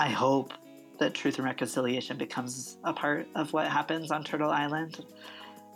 [0.00, 0.54] I hope
[0.98, 5.04] that truth and reconciliation becomes a part of what happens on Turtle Island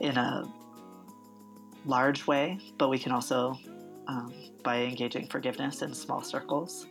[0.00, 0.50] in a
[1.85, 3.58] large way, but we can also,
[4.08, 4.32] um,
[4.62, 6.87] by engaging forgiveness in small circles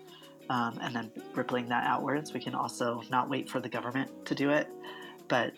[0.52, 4.36] um, and then rippling that outwards, we can also not wait for the government to
[4.36, 4.68] do it,
[5.28, 5.54] but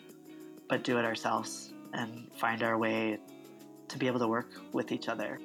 [0.70, 3.18] but do it ourselves and find our way
[3.88, 5.38] to be able to work with each other.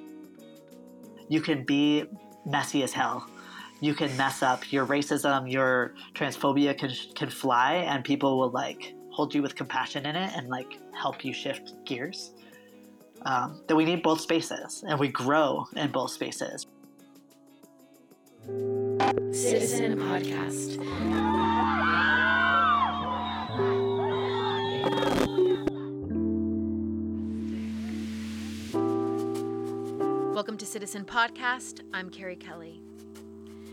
[1.28, 2.04] You can be
[2.46, 3.28] messy as hell.
[3.82, 8.94] You can mess up your racism, your transphobia can can fly, and people will like
[9.10, 12.30] hold you with compassion in it and like help you shift gears.
[13.22, 16.68] Um, that we need both spaces, and we grow in both spaces.
[19.32, 20.78] Citizen Podcast.
[30.32, 31.80] Welcome to Citizen Podcast.
[31.92, 32.80] I'm Kerri Kelly.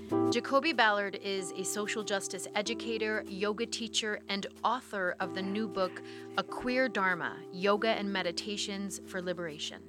[0.10, 6.02] Jacoby Ballard is a social justice educator, yoga teacher, and author of the new book,
[6.38, 9.82] A Queer Dharma Yoga and Meditations for Liberation.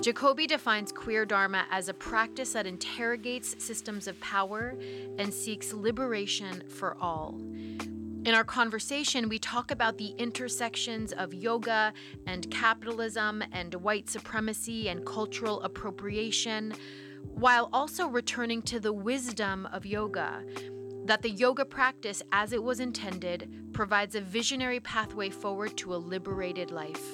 [0.00, 4.74] Jacoby defines queer Dharma as a practice that interrogates systems of power
[5.18, 7.34] and seeks liberation for all.
[8.24, 11.92] In our conversation, we talk about the intersections of yoga
[12.26, 16.74] and capitalism and white supremacy and cultural appropriation,
[17.38, 20.42] while also returning to the wisdom of yoga.
[21.04, 25.96] That the yoga practice, as it was intended, provides a visionary pathway forward to a
[25.96, 27.04] liberated life.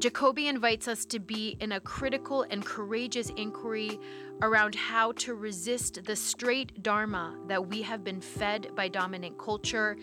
[0.00, 4.00] Jacoby invites us to be in a critical and courageous inquiry
[4.42, 9.96] around how to resist the straight dharma that we have been fed by dominant culture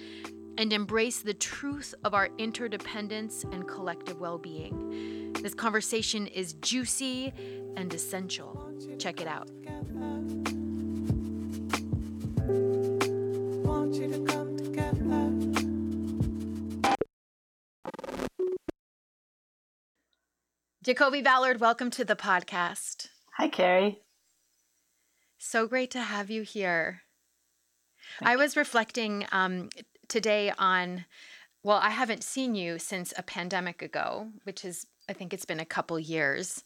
[0.57, 5.18] and embrace the truth of our interdependence and collective well being.
[5.41, 7.33] This conversation is juicy
[7.75, 8.71] and essential.
[8.97, 9.49] Check it out.
[20.81, 23.09] Jacoby Ballard, welcome to the podcast.
[23.37, 23.97] Hi, Kerri.
[25.37, 27.03] So great to have you here.
[28.21, 29.69] I was reflecting um,
[30.07, 31.05] today on,
[31.63, 35.59] well, I haven't seen you since a pandemic ago, which is, I think it's been
[35.59, 36.63] a couple years.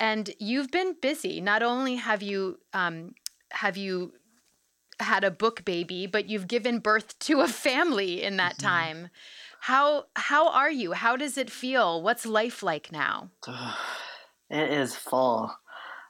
[0.00, 1.40] And you've been busy.
[1.40, 3.14] Not only have you um,
[3.50, 4.14] have you
[4.98, 8.66] had a book baby, but you've given birth to a family in that mm-hmm.
[8.66, 9.08] time.
[9.60, 10.92] How how are you?
[10.92, 12.02] How does it feel?
[12.02, 13.30] What's life like now?
[14.50, 15.50] It is full.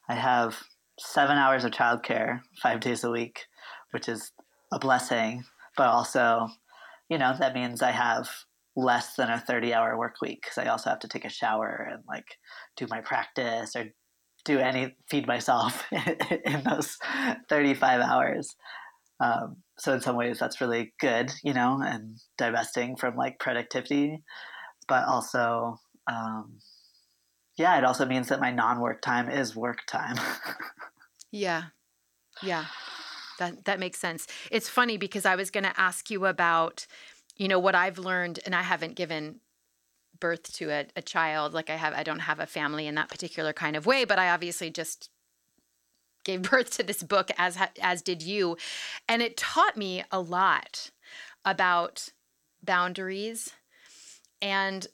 [0.09, 0.65] I have
[0.99, 3.47] seven hours of childcare five days a week,
[3.93, 4.33] which is
[4.73, 5.45] a blessing,
[5.77, 6.49] but also,
[7.09, 8.29] you know, that means I have
[8.77, 11.89] less than a 30 hour work week because I also have to take a shower
[11.91, 12.39] and like
[12.77, 13.87] do my practice or
[14.45, 15.85] do any feed myself
[16.45, 16.97] in those
[17.49, 18.55] 35 hours.
[19.21, 24.23] Um, so in some ways that's really good, you know, and divesting from like productivity,
[24.89, 25.79] but also,
[26.11, 26.59] um,
[27.57, 30.17] yeah, it also means that my non-work time is work time.
[31.31, 31.65] yeah,
[32.43, 32.65] yeah,
[33.39, 34.27] that that makes sense.
[34.51, 36.87] It's funny because I was going to ask you about,
[37.37, 39.41] you know, what I've learned, and I haven't given
[40.21, 43.09] birth to a, a child like i have i don't have a family in that
[43.09, 45.11] particular kind of way but i obviously just
[46.25, 48.57] gave birth to this book as as did you.
[49.09, 50.91] And it taught me a lot
[51.45, 52.11] about
[52.63, 53.51] boundaries
[54.41, 54.87] and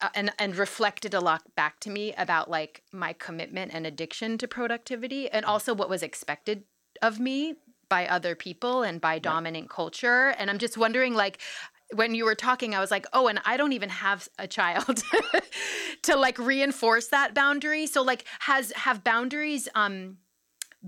[0.00, 4.38] uh, and and reflected a lot back to me about like my commitment and addiction
[4.38, 5.48] to productivity and mm.
[5.48, 6.64] also what was expected
[7.02, 7.54] of me
[7.88, 10.34] by other people and by dominant culture.
[10.38, 11.38] And i'm just wondering like
[11.94, 15.02] when you were talking i was like oh and i don't even have a child
[16.06, 17.86] to like reinforce that boundary.
[17.86, 20.18] So like has have boundaries um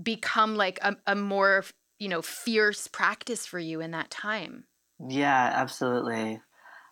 [0.01, 1.65] become like a, a more
[1.99, 4.65] you know fierce practice for you in that time?
[5.07, 6.41] Yeah absolutely.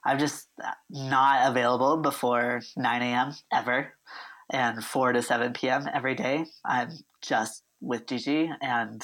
[0.05, 0.47] I'm just
[0.89, 3.93] not available before 9 a.m ever
[4.49, 6.45] and 4 to 7 p.m every day.
[6.63, 6.89] I'm
[7.21, 9.03] just with gigi and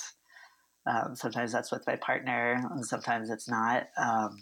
[0.86, 4.38] um, sometimes that's with my partner and sometimes it's not um,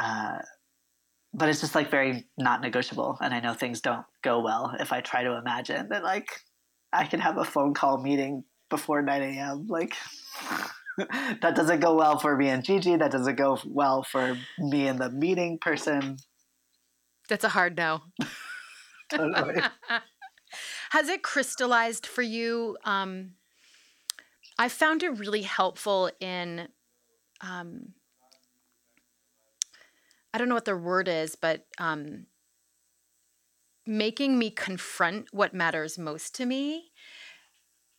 [0.00, 0.38] uh,
[1.34, 4.92] but it's just like very not negotiable and i know things don't go well if
[4.92, 6.28] i try to imagine that like
[6.92, 9.66] I can have a phone call meeting before 9 a.m.
[9.66, 9.94] Like,
[10.98, 12.96] that doesn't go well for me and Gigi.
[12.96, 16.18] That doesn't go well for me and the meeting person.
[17.28, 18.02] That's a hard no.
[19.10, 19.62] totally.
[20.90, 22.76] Has it crystallized for you?
[22.84, 23.32] Um,
[24.58, 26.68] I found it really helpful in,
[27.40, 27.94] um,
[30.34, 32.26] I don't know what the word is, but um,
[33.86, 36.92] making me confront what matters most to me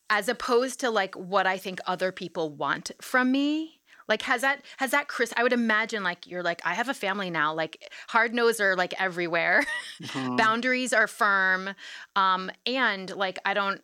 [0.09, 4.62] as opposed to like what I think other people want from me Like has that
[4.77, 7.91] has that Chris I would imagine like you're like I have a family now like
[8.09, 9.63] hard nose are like everywhere.
[10.01, 10.35] Mm-hmm.
[10.35, 11.74] Boundaries are firm
[12.15, 13.81] um and like I don't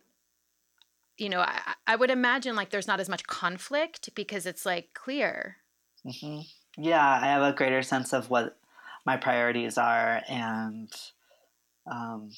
[1.16, 4.90] you know I, I would imagine like there's not as much conflict because it's like
[4.94, 5.56] clear.
[6.06, 6.40] Mm-hmm.
[6.80, 8.56] Yeah, I have a greater sense of what
[9.06, 10.90] my priorities are and
[11.90, 12.30] um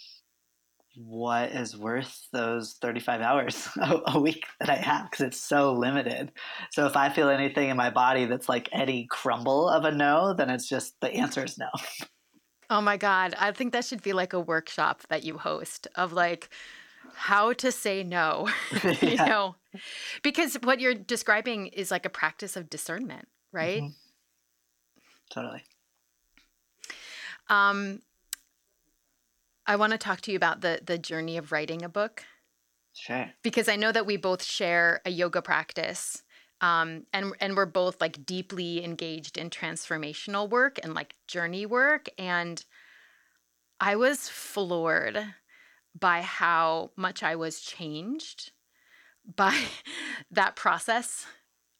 [0.96, 6.32] what is worth those 35 hours a, week that I have because it's so limited.
[6.70, 10.34] So if I feel anything in my body that's like any crumble of a no,
[10.34, 11.70] then it's just the answer is no.
[12.68, 13.34] Oh my God.
[13.38, 16.50] I think that should be like a workshop that you host of like
[17.14, 18.48] how to say no,
[18.84, 18.96] yeah.
[19.02, 19.56] you know,
[20.22, 23.82] because what you're describing is like a practice of discernment, right?
[23.82, 24.01] Mm-hmm.
[25.32, 25.62] Totally.
[27.48, 28.02] Um,
[29.66, 32.24] I want to talk to you about the the journey of writing a book.
[32.92, 33.30] Sure.
[33.42, 36.22] Because I know that we both share a yoga practice.
[36.60, 42.08] Um, and and we're both like deeply engaged in transformational work and like journey work
[42.18, 42.64] and
[43.80, 45.18] I was floored
[45.98, 48.52] by how much I was changed
[49.34, 49.58] by
[50.30, 51.26] that process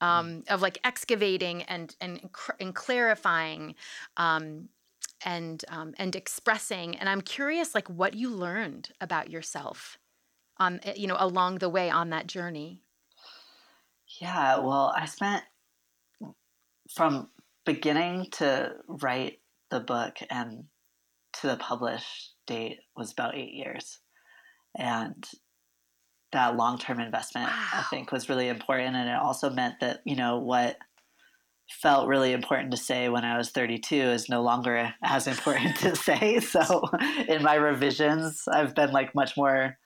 [0.03, 2.29] um, of like excavating and and
[2.59, 3.75] and clarifying
[4.17, 4.69] um,
[5.25, 6.95] and um, and expressing.
[6.97, 9.97] And i'm curious like what you learned about yourself
[10.57, 12.81] on eh, you know along the way on that journey.
[14.19, 15.43] Yeah well i spent
[16.93, 17.29] from
[17.65, 19.39] beginning to write
[19.71, 20.65] the book and
[21.33, 23.99] to the published date was about eight years.
[24.77, 25.25] And
[26.33, 27.67] that long-term investment wow.
[27.73, 30.77] i think was really important and it also meant that you know what
[31.69, 35.95] felt really important to say when I was 32 is no longer as important to
[35.95, 36.39] say.
[36.39, 36.83] So
[37.27, 39.77] in my revisions, I've been like much more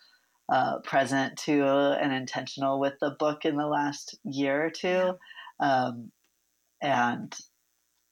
[0.51, 1.63] uh, present to
[2.01, 5.13] and intentional with the book in the last year or two.
[5.59, 6.11] Um,
[6.81, 7.35] and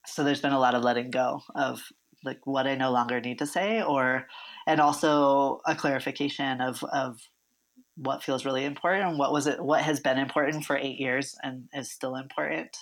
[0.05, 1.81] so there's been a lot of letting go of
[2.23, 4.27] like what I no longer need to say or
[4.65, 7.19] and also a clarification of of
[7.97, 11.35] what feels really important and what was it what has been important for 8 years
[11.43, 12.75] and is still important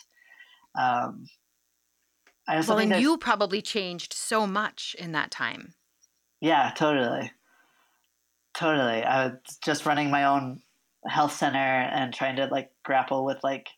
[0.75, 1.27] um,
[2.47, 5.73] I also well, and you probably changed so much in that time.
[6.41, 7.31] Yeah, totally.
[8.53, 9.03] Totally.
[9.03, 10.61] I was just running my own
[11.07, 13.69] health center and trying to like grapple with like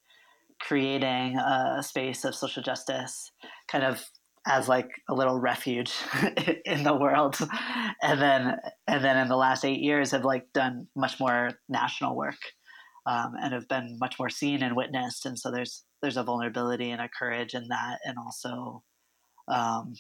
[0.60, 3.32] creating a space of social justice
[3.68, 4.04] kind of
[4.48, 5.94] as like a little refuge
[6.66, 7.38] in the world
[8.02, 8.58] and then
[8.88, 12.38] and then in the last eight years have like done much more national work
[13.08, 16.92] um, and have been much more seen and witnessed and so there's there's a vulnerability
[16.92, 18.84] and a courage in that, and also
[19.48, 19.96] um,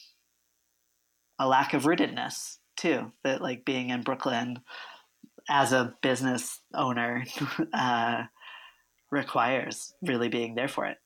[1.39, 3.11] a lack of rootedness too.
[3.23, 4.59] That like being in Brooklyn
[5.49, 7.25] as a business owner
[7.73, 8.23] uh,
[9.11, 10.97] requires really being there for it.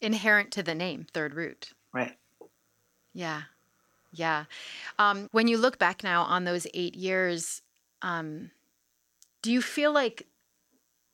[0.00, 1.70] Inherent to the name, Third Root.
[1.92, 2.12] Right.
[3.14, 3.42] Yeah.
[4.12, 4.44] Yeah.
[4.98, 7.62] Um, when you look back now on those eight years,
[8.02, 8.50] um,
[9.42, 10.26] do you feel like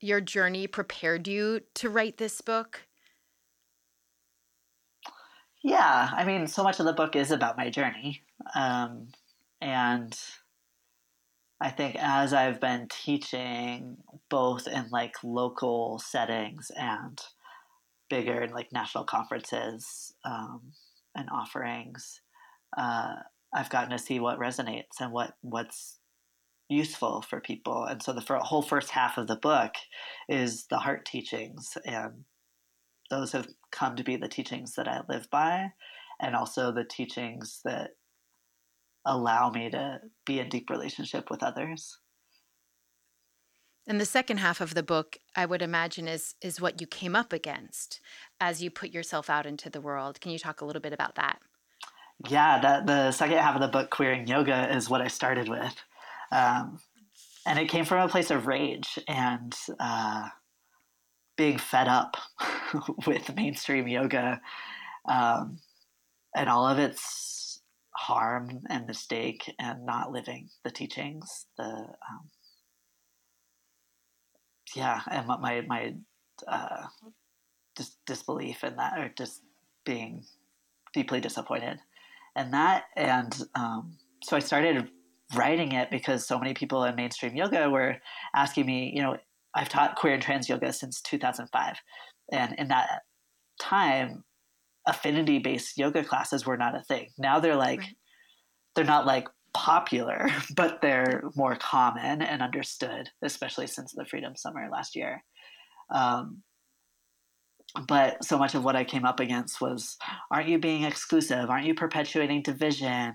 [0.00, 2.82] your journey prepared you to write this book?
[5.62, 8.22] Yeah, I mean, so much of the book is about my journey.
[8.54, 9.08] Um,
[9.60, 10.16] and
[11.60, 13.96] I think as I've been teaching
[14.28, 17.20] both in like local settings and
[18.08, 20.72] bigger and like national conferences um,
[21.16, 22.20] and offerings,
[22.76, 23.14] uh,
[23.54, 25.98] I've gotten to see what resonates and what what's
[26.68, 27.84] useful for people.
[27.84, 29.72] And so the whole first half of the book
[30.28, 32.24] is the heart teachings and
[33.10, 35.72] those have come to be the teachings that I live by,
[36.20, 37.90] and also the teachings that
[39.06, 41.98] allow me to be in deep relationship with others.
[43.86, 47.16] And the second half of the book, I would imagine, is is what you came
[47.16, 48.00] up against
[48.40, 50.20] as you put yourself out into the world.
[50.20, 51.40] Can you talk a little bit about that?
[52.28, 55.74] Yeah, that the second half of the book, queering yoga, is what I started with,
[56.32, 56.80] um,
[57.46, 60.28] and it came from a place of rage and uh,
[61.36, 62.16] being fed up
[63.06, 64.40] with mainstream yoga
[65.08, 65.60] um,
[66.36, 72.30] and all of its harm and mistake and not living the teachings the um,
[74.76, 75.94] yeah and my my
[76.46, 76.84] uh,
[77.78, 79.42] dis- disbelief in that or just
[79.86, 80.22] being
[80.92, 81.78] deeply disappointed
[82.36, 84.90] and that and um, so i started
[85.34, 87.96] writing it because so many people in mainstream yoga were
[88.34, 89.16] asking me you know
[89.54, 91.76] I've taught queer and trans yoga since 2005.
[92.32, 93.02] And in that
[93.60, 94.24] time,
[94.86, 97.08] affinity based yoga classes were not a thing.
[97.18, 97.96] Now they're like, right.
[98.74, 104.68] they're not like popular, but they're more common and understood, especially since the Freedom Summer
[104.70, 105.24] last year.
[105.90, 106.42] Um,
[107.86, 109.96] but so much of what I came up against was
[110.30, 111.50] aren't you being exclusive?
[111.50, 113.14] Aren't you perpetuating division?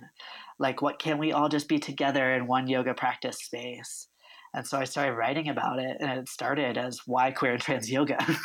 [0.59, 4.07] Like, what can't we all just be together in one yoga practice space?
[4.53, 7.89] And so I started writing about it, and it started as why queer and trans
[7.89, 8.17] yoga.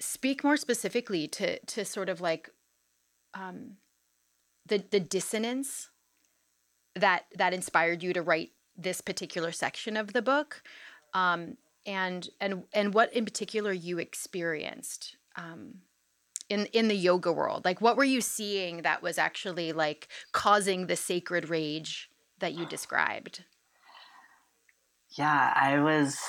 [0.00, 2.50] Speak more specifically to to sort of like
[3.34, 3.78] um,
[4.66, 5.90] the the dissonance
[6.94, 10.62] that that inspired you to write this particular section of the book,
[11.12, 11.56] um,
[11.88, 15.76] and and and what in particular you experienced um,
[16.48, 17.64] in in the yoga world.
[17.64, 22.66] Like, what were you seeing that was actually like causing the sacred rage that you
[22.66, 23.42] described?
[25.16, 26.20] Yeah, I was.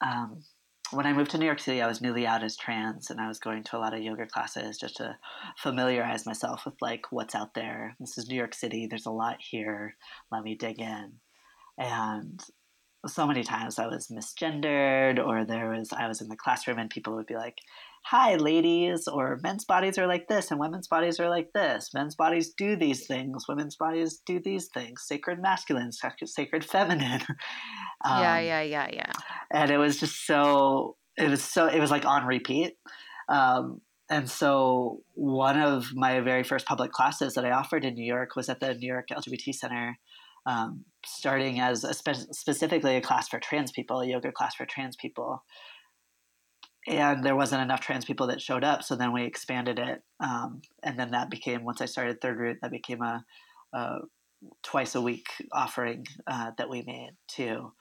[0.00, 0.44] Um,
[0.92, 3.26] when I moved to New York City, I was newly out as trans, and I
[3.26, 5.16] was going to a lot of yoga classes just to
[5.58, 7.96] familiarize myself with like what's out there.
[7.98, 8.86] This is New York City.
[8.86, 9.96] There's a lot here.
[10.30, 11.14] Let me dig in.
[11.78, 12.40] And
[13.06, 16.90] so many times I was misgendered, or there was I was in the classroom and
[16.90, 17.58] people would be like,
[18.04, 21.90] hi, ladies, or men's bodies are like this and women's bodies are like this.
[21.94, 25.02] Men's bodies do these things, women's bodies do these things.
[25.06, 27.22] Sacred masculine, sacred feminine.
[28.04, 29.12] um, yeah, yeah, yeah, yeah.
[29.52, 32.74] And it was just so, it was so, it was like on repeat.
[33.28, 33.80] Um,
[34.10, 38.36] and so one of my very first public classes that I offered in New York
[38.36, 39.98] was at the New York LGBT Center.
[40.44, 44.66] Um, starting as a spe- specifically a class for trans people, a yoga class for
[44.66, 45.44] trans people,
[46.88, 50.60] and there wasn't enough trans people that showed up so then we expanded it um,
[50.82, 53.24] and then that became once i started third root that became a,
[53.72, 53.98] a
[54.62, 57.72] twice a week offering uh, that we made too.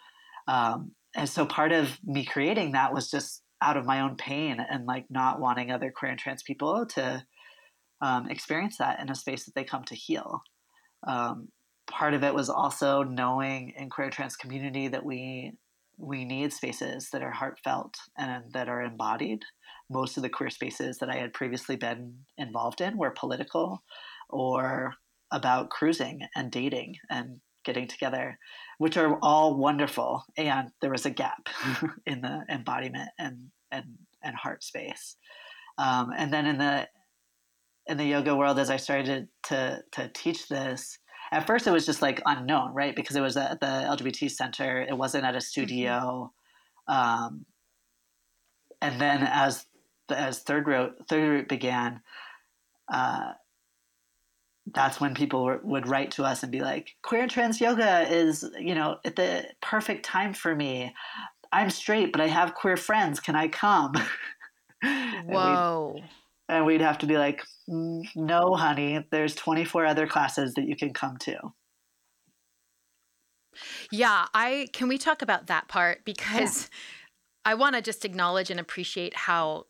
[0.48, 4.58] Um, and so part of me creating that was just out of my own pain
[4.60, 7.24] and like not wanting other queer and trans people to
[8.02, 10.42] um, experience that in a space that they come to heal.
[11.08, 11.50] Um,
[11.92, 15.54] part of it was also knowing in queer trans community that we
[15.98, 19.44] we need spaces that are heartfelt and that are embodied.
[19.90, 23.84] Most of the queer spaces that I had previously been involved in were political
[24.30, 24.96] or
[25.32, 28.40] about cruising and dating and getting together,
[28.80, 30.24] which are all wonderful.
[30.38, 31.50] And there was a gap
[32.08, 33.86] in the embodiment and and
[34.24, 35.18] and heart space.
[35.78, 36.88] Um, and then in the
[37.88, 40.98] in the yoga world, as I started to to teach this,
[41.32, 42.96] at first it was just like unknown, right?
[42.96, 46.32] Because it was at the LGBT center, it wasn't at a studio.
[46.90, 47.26] Mm-hmm.
[47.26, 47.46] Um,
[48.82, 49.66] and then as
[50.10, 52.02] as third root third root began,
[52.92, 53.34] uh,
[54.74, 58.08] that's when people were, would write to us and be like, "Queer and trans yoga
[58.10, 60.94] is you know at the perfect time for me.
[61.54, 63.20] I'm straight, but I have queer friends.
[63.20, 63.94] Can I come?"
[65.26, 66.02] Whoa
[66.52, 70.76] and we'd have to be like, mm, no, honey, there's 24 other classes that you
[70.76, 71.38] can come to.
[73.90, 77.52] Yeah, I can we talk about that part because yeah.
[77.52, 79.66] I want to just acknowledge and appreciate how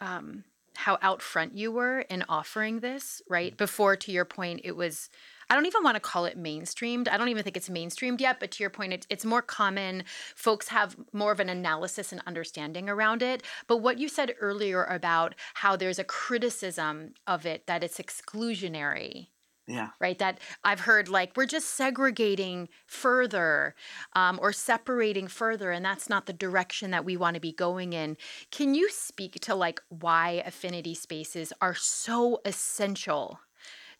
[0.00, 0.44] um
[0.76, 3.52] how out front you were in offering this, right?
[3.52, 3.56] Mm.
[3.56, 5.10] Before to your point it was
[5.50, 7.08] I don't even want to call it mainstreamed.
[7.08, 10.04] I don't even think it's mainstreamed yet, but to your point, it, it's more common.
[10.34, 13.42] Folks have more of an analysis and understanding around it.
[13.66, 19.28] But what you said earlier about how there's a criticism of it, that it's exclusionary.
[19.66, 19.90] Yeah.
[19.98, 20.18] Right.
[20.18, 23.74] That I've heard like we're just segregating further
[24.14, 27.94] um, or separating further, and that's not the direction that we want to be going
[27.94, 28.18] in.
[28.50, 33.40] Can you speak to like why affinity spaces are so essential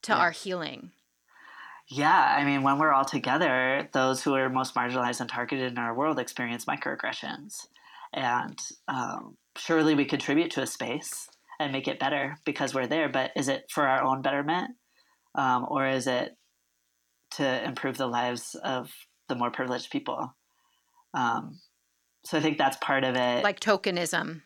[0.02, 0.18] to yeah.
[0.18, 0.90] our healing?
[1.88, 5.78] Yeah, I mean, when we're all together, those who are most marginalized and targeted in
[5.78, 7.66] our world experience microaggressions.
[8.12, 11.28] And um, surely we contribute to a space
[11.60, 14.72] and make it better because we're there, but is it for our own betterment?
[15.34, 16.36] Um, or is it
[17.32, 18.90] to improve the lives of
[19.28, 20.34] the more privileged people?
[21.12, 21.60] Um,
[22.24, 23.44] so I think that's part of it.
[23.44, 24.42] Like tokenism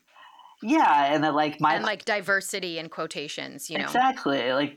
[0.63, 4.75] yeah and that like my and like diversity in quotations you know exactly like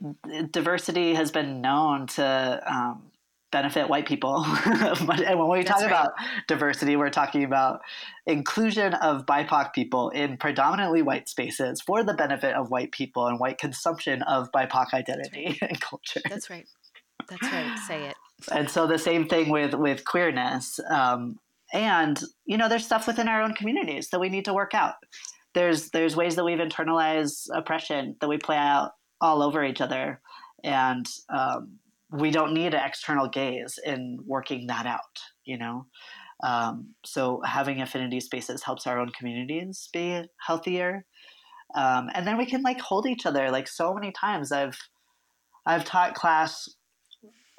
[0.50, 3.02] diversity has been known to um,
[3.50, 5.86] benefit white people and when we That's talk right.
[5.86, 6.12] about
[6.48, 7.80] diversity we're talking about
[8.26, 13.40] inclusion of bipoc people in predominantly white spaces for the benefit of white people and
[13.40, 15.62] white consumption of bipoc identity right.
[15.70, 16.66] and culture That's right.
[17.28, 17.78] That's right.
[17.86, 18.16] Say it.
[18.50, 20.80] And so the same thing with with queerness.
[20.90, 21.38] Um,
[21.72, 24.94] and you know, there's stuff within our own communities that we need to work out
[25.54, 30.20] there's there's ways that we've internalized oppression that we play out all over each other,
[30.64, 31.78] and um,
[32.10, 35.20] we don't need an external gaze in working that out.
[35.44, 35.86] You know,
[36.42, 41.04] um, so having affinity spaces helps our own communities be healthier,
[41.74, 43.50] um, and then we can like hold each other.
[43.50, 44.78] Like so many times, I've
[45.66, 46.68] I've taught class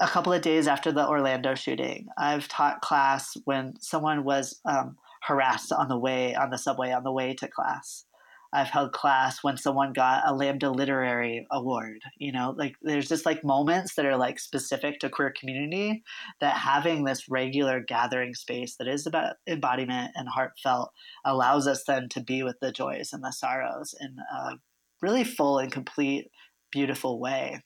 [0.02, 2.08] a couple of days after the Orlando shooting.
[2.18, 7.04] I've taught class when someone was um, harassed on the way on the subway on
[7.04, 8.06] the way to class.
[8.54, 12.02] I've held class when someone got a Lambda Literary Award.
[12.20, 16.04] You know, like there's just like moments that are like specific to queer community
[16.40, 20.92] that having this regular gathering space that is about embodiment and heartfelt
[21.26, 24.58] allows us then to be with the joys and the sorrows in a
[25.02, 26.30] really full and complete,
[26.72, 27.60] beautiful way.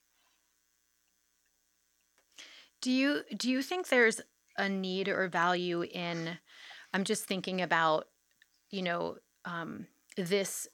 [2.82, 4.22] Do you do you think there's
[4.58, 6.38] a need or value in?
[6.94, 8.08] I'm just thinking about,
[8.70, 10.68] you know, um, this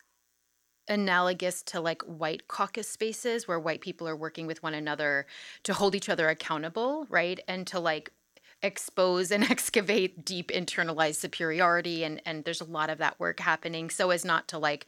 [0.88, 5.26] analogous to like white caucus spaces where white people are working with one another
[5.64, 7.40] to hold each other accountable, right?
[7.48, 8.12] And to like
[8.64, 13.90] expose and excavate deep internalized superiority and and there's a lot of that work happening
[13.90, 14.86] so as not to like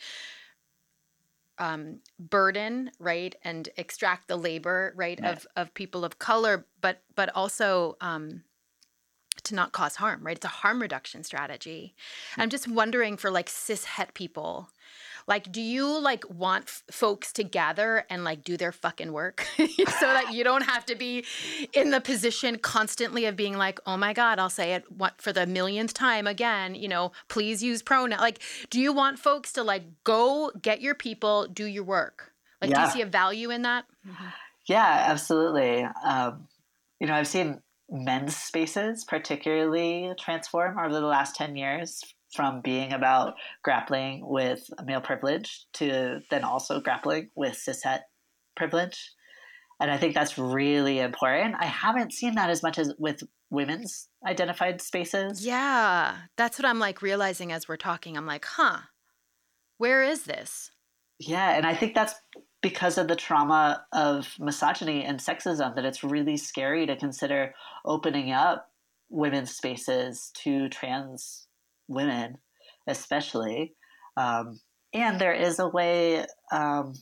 [1.57, 7.01] um, burden right and extract the labor right, right, of of people of color but
[7.15, 8.43] but also um,
[9.45, 11.93] to not cause harm right it's a harm reduction strategy
[12.31, 12.41] mm-hmm.
[12.41, 14.69] i'm just wondering for like cis het people
[15.27, 19.45] like, do you like want f- folks to gather and like do their fucking work
[19.57, 21.25] so that you don't have to be
[21.73, 25.33] in the position constantly of being like, oh my God, I'll say it what, for
[25.33, 28.19] the millionth time again, you know, please use pronoun.
[28.19, 32.33] Like, do you want folks to like go get your people, do your work?
[32.61, 32.81] Like, yeah.
[32.81, 33.85] do you see a value in that?
[34.07, 34.25] Mm-hmm.
[34.67, 35.87] Yeah, absolutely.
[36.03, 36.47] Um,
[36.99, 42.01] you know, I've seen men's spaces particularly transform over the last 10 years
[42.33, 48.01] from being about grappling with male privilege to then also grappling with cishet
[48.55, 49.11] privilege.
[49.79, 51.55] And I think that's really important.
[51.59, 55.45] I haven't seen that as much as with women's identified spaces.
[55.45, 56.15] Yeah.
[56.37, 58.17] That's what I'm like realizing as we're talking.
[58.17, 58.79] I'm like, huh,
[59.77, 60.71] where is this?
[61.19, 61.55] Yeah.
[61.55, 62.15] And I think that's
[62.65, 67.53] because of the trauma of misogyny and sexism that it's really scary to consider
[67.85, 68.71] opening up
[69.07, 71.45] women's spaces to trans
[71.87, 72.39] women,
[72.87, 73.75] especially.
[74.17, 74.61] Um,
[74.95, 76.95] and there is a way um,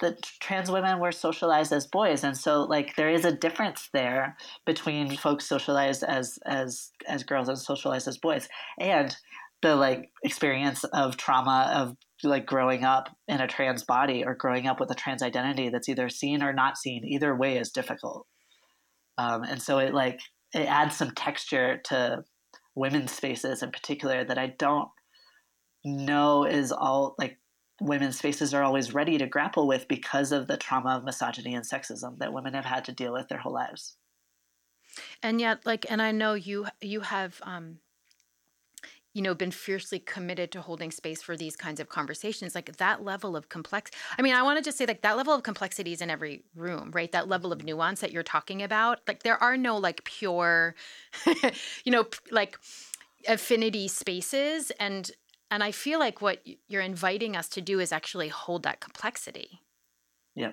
[0.00, 4.34] that trans women were socialized as boys, and so like there is a difference there
[4.64, 9.14] between folks socialized as as as girls and socialized as boys, and
[9.60, 14.66] the like experience of trauma of like growing up in a trans body or growing
[14.66, 17.04] up with a trans identity that's either seen or not seen.
[17.04, 18.26] Either way is difficult,
[19.18, 20.20] um, and so it like
[20.54, 22.24] it adds some texture to
[22.74, 24.88] women's spaces in particular that I don't
[25.84, 27.38] know is all like
[27.80, 31.64] women's spaces are always ready to grapple with because of the trauma of misogyny and
[31.64, 33.96] sexism that women have had to deal with their whole lives.
[35.22, 37.78] And yet, like, and I know you you have um,
[39.14, 43.04] you know been fiercely committed to holding space for these kinds of conversations like that
[43.04, 45.92] level of complex i mean i want to just say like that level of complexity
[45.92, 47.12] is in every room right?
[47.12, 47.66] That level of mm-hmm.
[47.68, 50.74] nuance that you're talking about like there are no like pure
[51.84, 52.58] you know like
[53.28, 55.10] affinity spaces and
[55.50, 59.60] and i feel like what you're inviting us to do is actually hold that complexity.
[60.34, 60.52] Yeah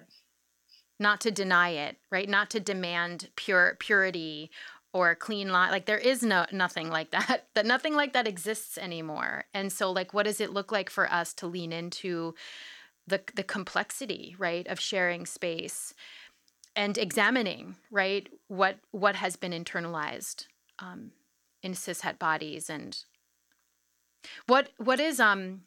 [0.99, 2.27] not to deny it right?
[2.27, 4.49] Not to demand pure purity
[4.97, 8.77] or clean line like there is no nothing like that that nothing like that exists
[8.77, 9.45] anymore.
[9.53, 12.33] And so like what does it look like for us to lean into
[13.05, 15.93] the the complexity right of sharing space
[16.75, 20.47] and examining right what what has been internalized
[20.79, 21.12] um,
[21.63, 23.03] in cishet bodies and
[24.47, 25.62] what what is um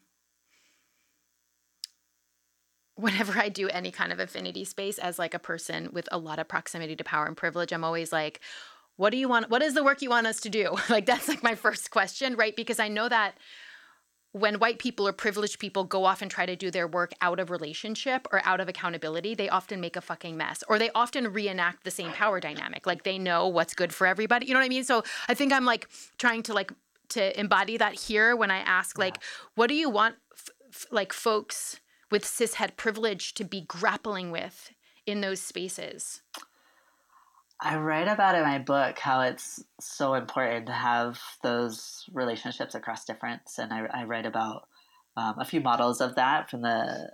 [2.95, 6.37] whenever I do any kind of affinity space as like a person with a lot
[6.37, 8.41] of proximity to power and privilege, I'm always like,
[9.01, 11.27] what do you want what is the work you want us to do like that's
[11.27, 13.33] like my first question right because i know that
[14.33, 17.39] when white people or privileged people go off and try to do their work out
[17.39, 21.33] of relationship or out of accountability, they often make a fucking mess or they often
[21.33, 22.87] reenact the same power dynamic.
[22.87, 24.45] Like they know what's good for everybody.
[24.45, 24.85] You know what I mean?
[24.85, 26.71] So I think I'm like trying to like
[27.09, 29.17] to embody that here when I ask like,
[29.55, 34.71] what do you want f- f- like folks with cishet privilege to be grappling with
[35.05, 36.21] in those spaces?
[37.61, 43.05] I write about in my book how it's so important to have those relationships across
[43.05, 44.67] difference, and I, I write about
[45.15, 47.11] um, a few models of that from the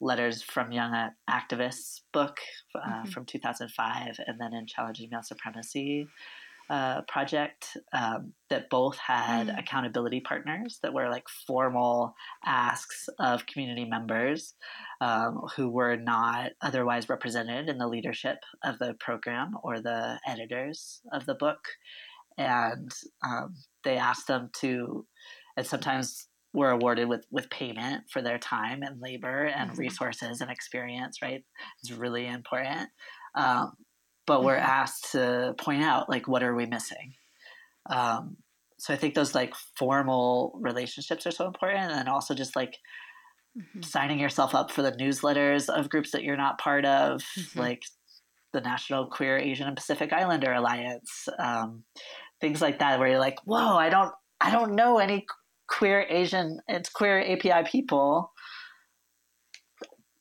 [0.00, 2.38] Letters from Young Activists book
[2.74, 3.10] uh, mm-hmm.
[3.10, 6.08] from 2005, and then in Challenging Male Supremacy
[6.70, 9.58] uh, project um, that both had mm.
[9.58, 12.14] accountability partners that were like formal
[12.46, 14.54] asks of community members
[15.00, 21.00] um, who were not otherwise represented in the leadership of the program or the editors
[21.12, 21.58] of the book.
[22.38, 22.90] And
[23.26, 25.04] um, they asked them to,
[25.56, 29.80] and sometimes were awarded with, with payment for their time and labor and mm-hmm.
[29.80, 31.42] resources and experience, right?
[31.82, 32.88] It's really important.
[33.34, 33.72] Um,
[34.30, 34.80] but we're mm-hmm.
[34.80, 37.14] asked to point out like what are we missing
[37.88, 38.36] um,
[38.80, 42.78] so I think those like formal relationships are so important, and also just like
[43.58, 43.82] mm-hmm.
[43.82, 47.58] signing yourself up for the newsletters of groups that you're not part of, mm-hmm.
[47.58, 47.82] like
[48.52, 51.84] the National Queer Asian and Pacific Islander Alliance, um,
[52.40, 55.26] things like that, where you're like, whoa, I don't, I don't know any
[55.68, 58.32] queer Asian and queer API people.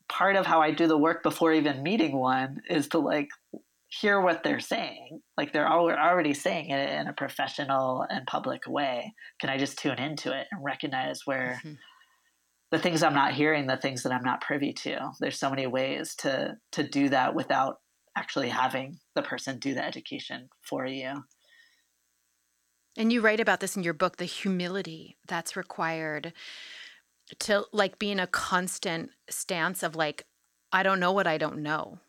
[0.10, 3.30] Part of how I do the work before even meeting one is to like
[3.90, 5.22] hear what they're saying.
[5.38, 9.14] Like they're already saying it in a professional and public way.
[9.42, 11.76] Can I just tune into it and recognize where mm-hmm.
[12.72, 15.12] the things I'm not hearing, the things that I'm not privy to?
[15.20, 17.78] There's so many ways to to do that without
[18.16, 21.24] actually having the person do the education for you.
[22.98, 26.34] And you write about this in your book, the humility that's required
[27.40, 30.26] to like be in a constant stance of like,
[30.72, 32.00] I don't know what I don't know.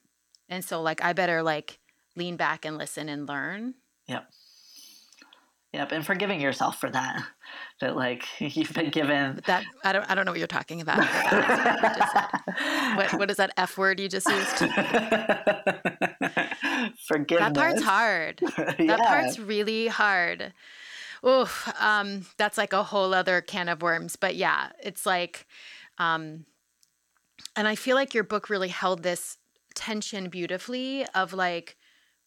[0.50, 1.78] And so like I better like
[2.16, 3.74] lean back and listen and learn.
[4.08, 4.28] Yep.
[5.72, 7.22] Yep, and forgiving yourself for that.
[7.80, 10.98] That like you've been given that I don't I don't know what you're talking about.
[12.96, 14.58] what what is that F word you just used?
[17.06, 17.52] Forgiveness.
[17.52, 18.40] That part's hard.
[18.78, 18.96] yeah.
[18.96, 20.52] That part's really hard.
[21.26, 24.16] Oof, um, that's like a whole other can of worms.
[24.16, 25.46] But yeah, it's like,
[25.98, 26.46] um,
[27.54, 29.36] and I feel like your book really held this
[29.74, 31.76] tension beautifully of like,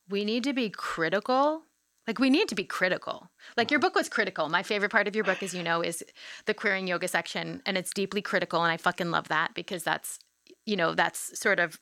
[0.09, 1.63] we need to be critical.
[2.05, 3.29] Like we need to be critical.
[3.55, 4.49] Like your book was critical.
[4.49, 6.03] My favorite part of your book, as you know, is
[6.45, 10.19] the queering yoga section, and it's deeply critical, and I fucking love that because that's,
[10.65, 11.79] you know, that's sort of,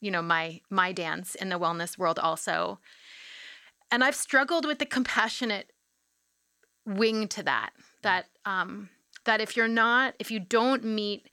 [0.00, 2.78] you know, my my dance in the wellness world also.
[3.90, 5.72] And I've struggled with the compassionate
[6.86, 7.70] wing to that.
[8.02, 8.90] That um,
[9.24, 11.28] that if you're not, if you don't meet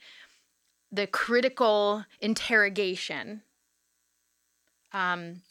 [0.91, 3.41] the critical interrogation
[4.93, 5.41] um,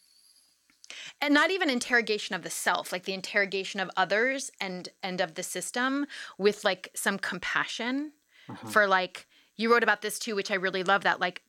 [1.21, 5.35] and not even interrogation of the self like the interrogation of others and and of
[5.35, 6.05] the system
[6.37, 8.13] with like some compassion
[8.49, 8.67] uh-huh.
[8.67, 11.43] for like you wrote about this too which i really love that like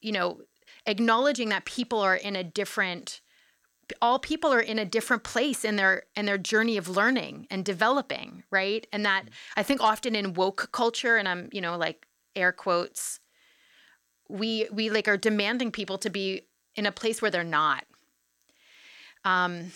[0.00, 0.40] you know
[0.86, 3.20] acknowledging that people are in a different
[4.00, 7.64] all people are in a different place in their in their journey of learning and
[7.64, 9.60] developing right and that mm-hmm.
[9.60, 13.20] i think often in woke culture and i'm you know like air quotes
[14.28, 16.42] we we like are demanding people to be
[16.74, 17.84] in a place where they're not.
[19.24, 19.72] Um,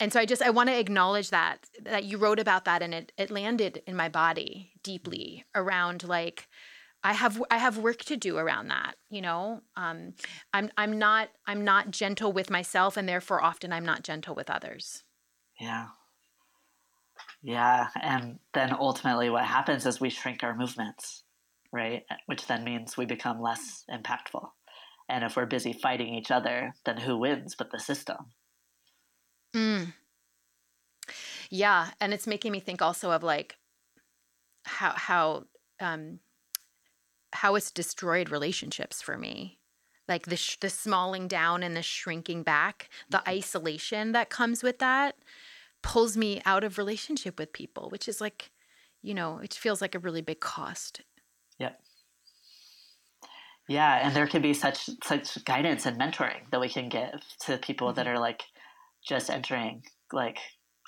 [0.00, 2.92] and so I just I want to acknowledge that that you wrote about that and
[2.92, 6.48] it it landed in my body deeply around like
[7.04, 9.62] I have I have work to do around that, you know.
[9.76, 10.14] Um,
[10.52, 14.50] I'm I'm not I'm not gentle with myself, and therefore often I'm not gentle with
[14.50, 15.02] others.
[15.60, 15.88] Yeah,
[17.42, 21.24] yeah, and then ultimately what happens is we shrink our movements,
[21.72, 22.02] right?
[22.26, 24.46] Which then means we become less impactful.
[25.08, 28.16] And if we're busy fighting each other, then who wins but the system?
[29.54, 29.92] Mm.
[31.50, 33.56] Yeah, and it's making me think also of like
[34.64, 35.44] how how
[35.80, 36.20] um
[37.32, 39.58] how it's destroyed relationships for me.
[40.08, 43.30] Like the sh- the smalling down and the shrinking back, the mm-hmm.
[43.30, 45.16] isolation that comes with that
[45.82, 48.50] pulls me out of relationship with people, which is like,
[49.02, 51.02] you know, it feels like a really big cost.
[53.68, 57.58] Yeah, and there can be such such guidance and mentoring that we can give to
[57.58, 57.96] people mm-hmm.
[57.96, 58.42] that are like
[59.06, 60.38] just entering like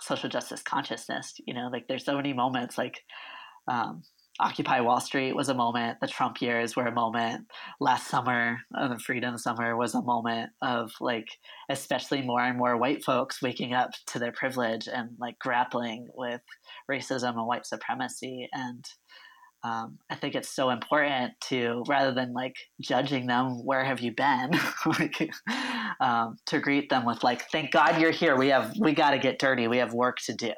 [0.01, 1.35] social justice consciousness.
[1.47, 3.01] You know, like there's so many moments like
[3.69, 4.03] um,
[4.41, 5.99] Occupy Wall Street was a moment.
[6.01, 7.47] The Trump years were a moment.
[7.81, 11.29] Last summer, uh, the Freedom Summer was a moment of like,
[11.71, 16.41] especially more and more white folks waking up to their privilege and like grappling with
[16.91, 18.49] racism and white supremacy.
[18.53, 18.85] And
[19.64, 24.12] um, I think it's so important to rather than like judging them, where have you
[24.12, 24.50] been,
[24.87, 25.31] like,
[26.00, 28.37] um, to greet them with like, thank God you're here.
[28.37, 29.66] We have we got to get dirty.
[29.66, 30.53] We have work to do.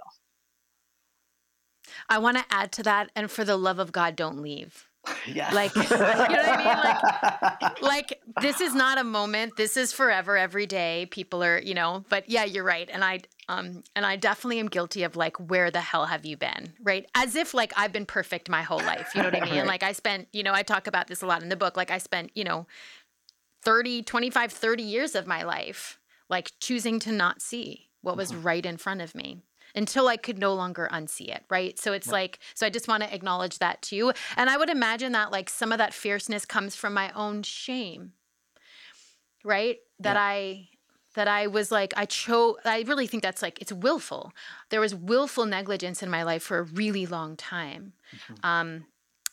[2.08, 4.86] I want to add to that, and for the love of God, don't leave.
[5.24, 5.52] Yeah.
[5.52, 7.60] Like, you know what I mean?
[7.62, 9.56] Like, like this is not a moment.
[9.56, 11.06] This is forever, every day.
[11.10, 12.88] People are, you know, but yeah, you're right.
[12.92, 16.36] And I, um, and I definitely am guilty of like, where the hell have you
[16.36, 16.72] been?
[16.82, 17.06] Right.
[17.14, 19.12] As if like I've been perfect my whole life.
[19.14, 19.58] You know what I mean?
[19.58, 19.66] right.
[19.66, 21.76] Like I spent, you know, I talk about this a lot in the book.
[21.76, 22.66] Like I spent, you know,
[23.62, 28.42] 30, 25, 30 years of my life, like choosing to not see what was mm-hmm.
[28.42, 29.42] right in front of me
[29.74, 31.78] until I could no longer unsee it, right?
[31.78, 34.12] So it's like, so I just want to acknowledge that too.
[34.36, 38.12] And I would imagine that like some of that fierceness comes from my own shame,
[39.44, 39.78] right?
[40.00, 40.22] That yeah.
[40.22, 40.68] I
[41.16, 44.32] that I was like, I chose, I really think that's like, it's willful.
[44.70, 47.94] There was willful negligence in my life for a really long time.
[48.14, 48.46] Mm-hmm.
[48.46, 48.84] Um,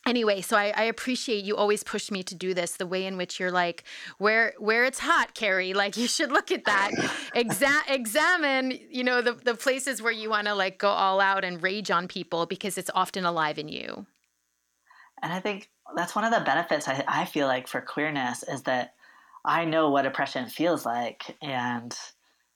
[0.06, 3.16] anyway so I, I, appreciate you always push me to do this the way in
[3.16, 3.86] which you're like
[4.18, 6.92] where where it's hot Kerri like you should look at that
[7.34, 11.46] Exa- examine you know the, the places where you want to like go all out
[11.46, 14.06] and rage on people because it's often alive in you
[15.22, 18.64] and i think that's one of the benefits I, I feel like for queerness is
[18.64, 18.96] that
[19.46, 21.96] i know what oppression feels like and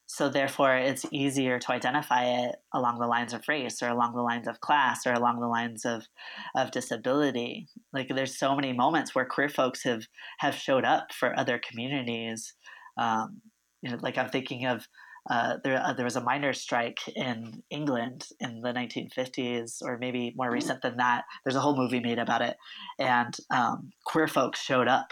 [0.10, 4.22] so therefore, it's easier to identify it along the lines of race or along the
[4.22, 6.08] lines of class or along the lines of,
[6.56, 7.68] of disability.
[7.92, 10.04] Like there's so many moments where queer folks have,
[10.40, 12.54] have showed up for other communities.
[12.98, 13.42] Um,
[13.82, 14.88] you know, like I'm thinking of
[15.30, 20.34] uh, there, uh, there was a miners' strike in England in the 1950s, or maybe
[20.38, 20.54] more mm.
[20.54, 21.26] recent than that.
[21.44, 22.56] There's a whole movie made about it,
[22.98, 25.12] and um, queer folks showed up.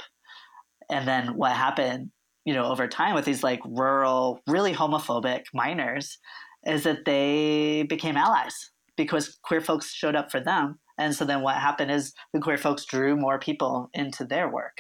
[0.90, 2.12] And then what happened
[2.46, 6.18] you know, over time with these like rural, really homophobic miners
[6.66, 10.80] is that they became allies because queer folks showed up for them.
[10.98, 14.78] And so then what happened is the queer folks drew more people into their work.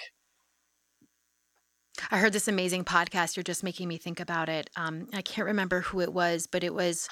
[2.11, 3.35] I heard this amazing podcast.
[3.35, 4.69] You're just making me think about it.
[4.75, 7.09] Um, I can't remember who it was, but it was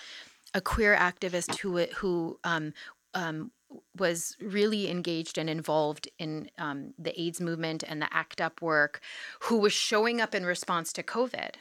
[0.53, 2.73] a queer activist who who um,
[3.13, 3.51] um,
[3.97, 9.01] was really engaged and involved in um, the AIDS movement and the ACT UP work,
[9.41, 11.55] who was showing up in response to COVID.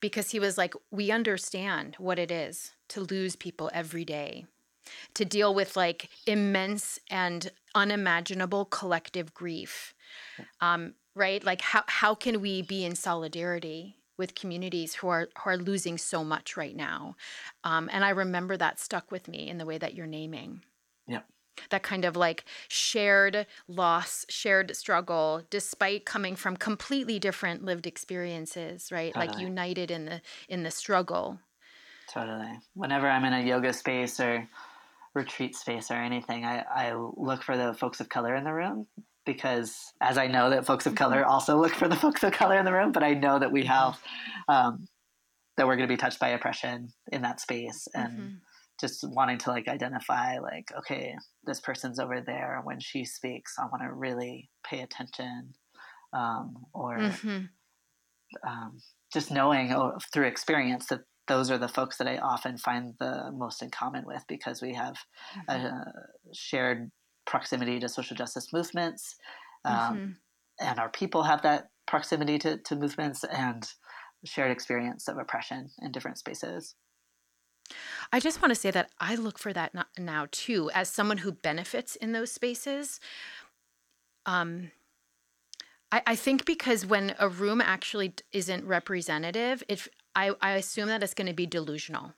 [0.00, 4.44] Because he was like, we understand what it is to lose people every day,
[5.14, 9.94] to deal with like immense and unimaginable collective grief.
[10.60, 11.42] Um, right?
[11.42, 15.96] Like, how, how can we be in solidarity with communities who are who are losing
[15.96, 17.16] so much right now.
[17.64, 20.62] Um, and I remember that stuck with me in the way that you're naming.
[21.08, 21.24] Yep.
[21.70, 28.92] That kind of like shared loss, shared struggle, despite coming from completely different lived experiences,
[28.92, 29.12] right?
[29.12, 29.32] Totally.
[29.32, 31.40] Like united in the in the struggle.
[32.12, 32.58] Totally.
[32.74, 34.48] Whenever I'm in a yoga space or
[35.14, 38.86] retreat space or anything, I, I look for the folks of color in the room
[39.26, 41.30] because as I know that folks of color mm-hmm.
[41.30, 43.64] also look for the folks of color in the room, but I know that we
[43.64, 44.00] have
[44.48, 44.88] um,
[45.56, 48.34] that we're going to be touched by oppression in that space and mm-hmm
[48.80, 51.14] just wanting to like identify like okay
[51.44, 55.54] this person's over there when she speaks i want to really pay attention
[56.14, 57.44] um, or mm-hmm.
[58.48, 58.78] um,
[59.12, 63.30] just knowing oh, through experience that those are the folks that i often find the
[63.32, 64.96] most in common with because we have
[65.48, 65.66] mm-hmm.
[65.66, 65.92] a
[66.32, 66.90] shared
[67.26, 69.16] proximity to social justice movements
[69.64, 70.66] um, mm-hmm.
[70.66, 73.68] and our people have that proximity to, to movements and
[74.24, 76.74] shared experience of oppression in different spaces
[78.12, 81.32] I just want to say that I look for that now too, as someone who
[81.32, 83.00] benefits in those spaces.
[84.26, 84.70] Um,
[85.90, 91.02] I, I think because when a room actually isn't representative, if I, I assume that
[91.02, 92.14] it's going to be delusional.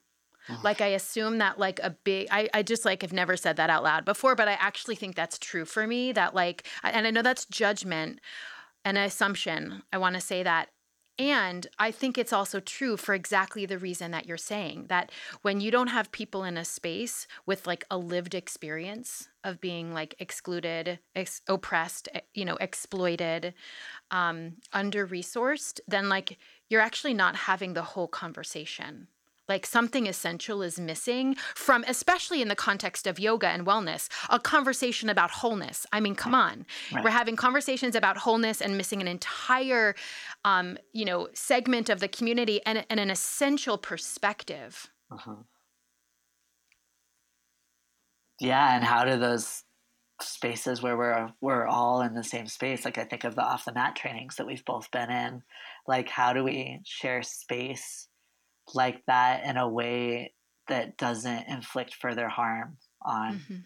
[0.64, 3.70] Like I assume that like a big I, I just like have never said that
[3.70, 6.12] out loud before, but I actually think that's true for me.
[6.12, 8.20] That like and I know that's judgment
[8.84, 9.82] and assumption.
[9.92, 10.70] I want to say that
[11.18, 15.11] and I think it's also true for exactly the reason that you're saying that
[15.42, 19.92] when you don't have people in a space with like a lived experience of being
[19.92, 23.53] like excluded, ex- oppressed, you know, exploited,
[24.11, 29.09] um, under resourced, then like you're actually not having the whole conversation
[29.50, 34.38] like something essential is missing from especially in the context of yoga and wellness a
[34.38, 37.04] conversation about wholeness i mean come on right.
[37.04, 39.94] we're having conversations about wholeness and missing an entire
[40.44, 45.34] um, you know segment of the community and, and an essential perspective uh-huh.
[48.40, 49.64] yeah and how do those
[50.22, 53.64] spaces where we're we're all in the same space like i think of the off
[53.64, 55.42] the mat trainings that we've both been in
[55.88, 58.08] like how do we share space
[58.74, 60.33] like that in a way
[60.68, 63.56] that doesn't inflict further harm on mm-hmm.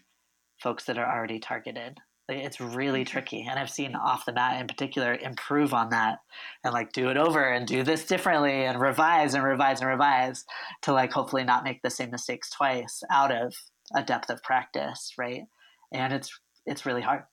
[0.62, 1.98] folks that are already targeted.
[2.28, 3.12] Like, it's really mm-hmm.
[3.12, 3.46] tricky.
[3.48, 6.20] And I've seen off the mat in particular improve on that
[6.64, 10.44] and like do it over and do this differently and revise and revise and revise
[10.82, 13.54] to like hopefully not make the same mistakes twice out of
[13.94, 15.42] a depth of practice, right?
[15.92, 16.30] And it's
[16.66, 17.24] it's really hard.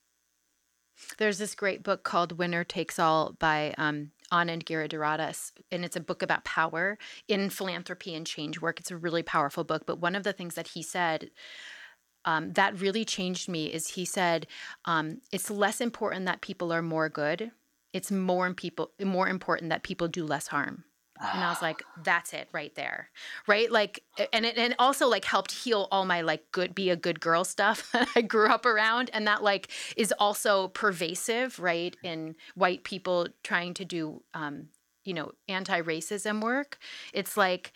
[1.17, 6.01] There's this great book called Winner Takes All by um, Anand Giridharadas, and it's a
[6.01, 8.79] book about power in philanthropy and change work.
[8.79, 9.85] It's a really powerful book.
[9.85, 11.31] But one of the things that he said
[12.23, 14.47] um, that really changed me is he said
[14.85, 17.51] um, it's less important that people are more good.
[17.93, 20.85] It's more people more important that people do less harm
[21.21, 23.09] and I was like, that's it right there.
[23.47, 23.71] Right.
[23.71, 24.03] Like,
[24.33, 27.43] and it and also like helped heal all my like good, be a good girl
[27.43, 29.09] stuff that I grew up around.
[29.13, 34.69] And that like is also pervasive, right, in white people trying to do, um,
[35.03, 36.77] you know, anti racism work.
[37.13, 37.73] It's like,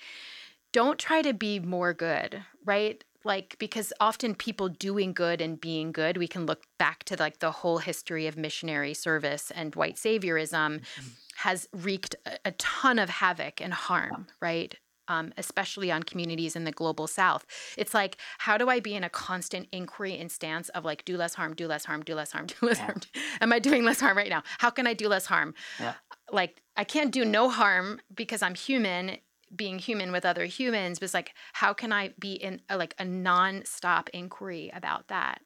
[0.71, 3.03] don't try to be more good, right?
[3.25, 7.39] like because often people doing good and being good we can look back to like
[7.39, 11.08] the whole history of missionary service and white saviorism mm-hmm.
[11.36, 14.76] Has wreaked a, ton of havoc and harm right?
[15.08, 17.45] Um, especially on communities in the global south.
[17.78, 21.15] It's like how do i be in a constant inquiry and stance of like do
[21.15, 22.86] less harm do less harm do less harm do less yeah.
[22.86, 23.02] harm?
[23.41, 24.41] Am i doing less harm right now?
[24.58, 25.54] How can i do less harm?
[25.80, 25.93] Yeah.
[26.32, 29.17] like i can't do no harm because i'm human
[29.56, 32.95] being human with other humans but it's like how can i be in a, like
[32.98, 35.41] a non-stop inquiry about that?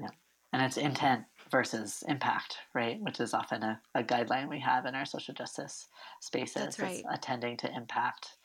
[0.00, 0.08] Yeah.
[0.52, 3.00] And it's intent versus impact right?
[3.00, 5.88] Which is often a, a guideline we have in our social justice
[6.20, 6.62] spaces.
[6.62, 7.02] That's right.
[7.12, 8.36] attending to impact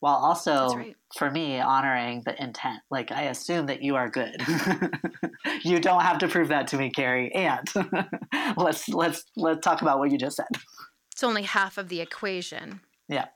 [0.00, 0.96] while also right.
[1.16, 2.80] for me honoring the intent.
[2.90, 4.42] Like i assume that you are good.
[5.62, 7.30] You don't have to prove that to me Kerri.
[7.34, 7.66] And
[8.56, 10.46] let's let's let's talk about what you just said.
[11.12, 12.80] It's only half of the equation.
[13.08, 13.26] Yeah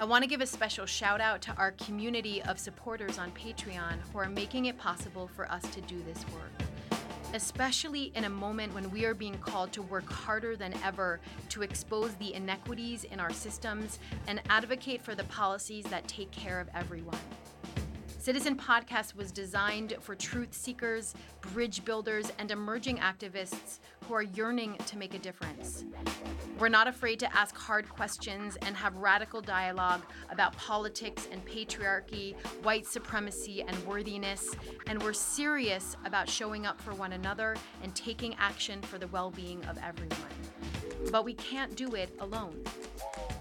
[0.00, 3.98] I want to give a special shout out to our community of supporters on Patreon
[4.10, 7.00] who are making it possible for us to do this work.
[7.34, 11.60] Especially in a moment when we are being called to work harder than ever to
[11.60, 16.70] expose the inequities in our systems and advocate for the policies that take care of
[16.74, 17.18] everyone.
[18.20, 21.14] Citizen Podcast was designed for truth seekers,
[21.54, 25.86] bridge builders, and emerging activists who are yearning to make a difference.
[26.58, 32.34] We're not afraid to ask hard questions and have radical dialogue about politics and patriarchy,
[32.62, 34.54] white supremacy and worthiness,
[34.86, 39.30] and we're serious about showing up for one another and taking action for the well
[39.30, 41.10] being of everyone.
[41.10, 42.62] But we can't do it alone.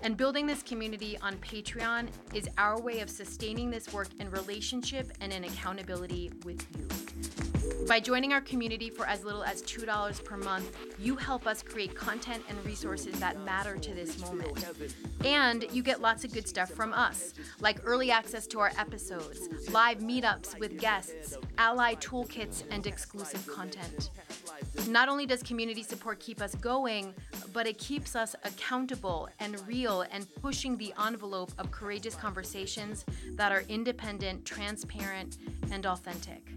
[0.01, 5.12] And building this community on Patreon is our way of sustaining this work in relationship
[5.19, 7.48] and in accountability with you.
[7.89, 11.95] By joining our community for as little as $2 per month, you help us create
[11.95, 14.63] content and resources that matter to this moment.
[15.25, 19.49] And you get lots of good stuff from us, like early access to our episodes,
[19.71, 24.12] live meetups with guests, ally toolkits, and exclusive content.
[24.88, 27.15] Not only does community support keep us going,
[27.54, 33.52] but it keeps us accountable and real and pushing the envelope of courageous conversations that
[33.52, 35.39] are independent, transparent,
[35.71, 36.52] and authentic.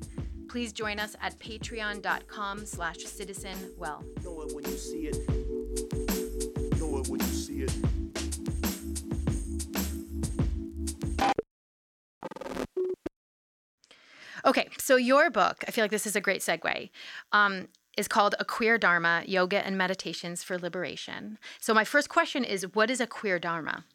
[0.52, 4.04] Please join us at patreon.com slash citizenwell.
[4.22, 5.16] Know it when you see it.
[6.78, 7.72] Know it when you see it.
[14.44, 16.90] Okay, so your book, I feel like this is a great segue,
[17.32, 21.38] um, is called A Queer Dharma Yoga and Meditations for Liberation.
[21.60, 23.86] So, my first question is what is a queer Dharma?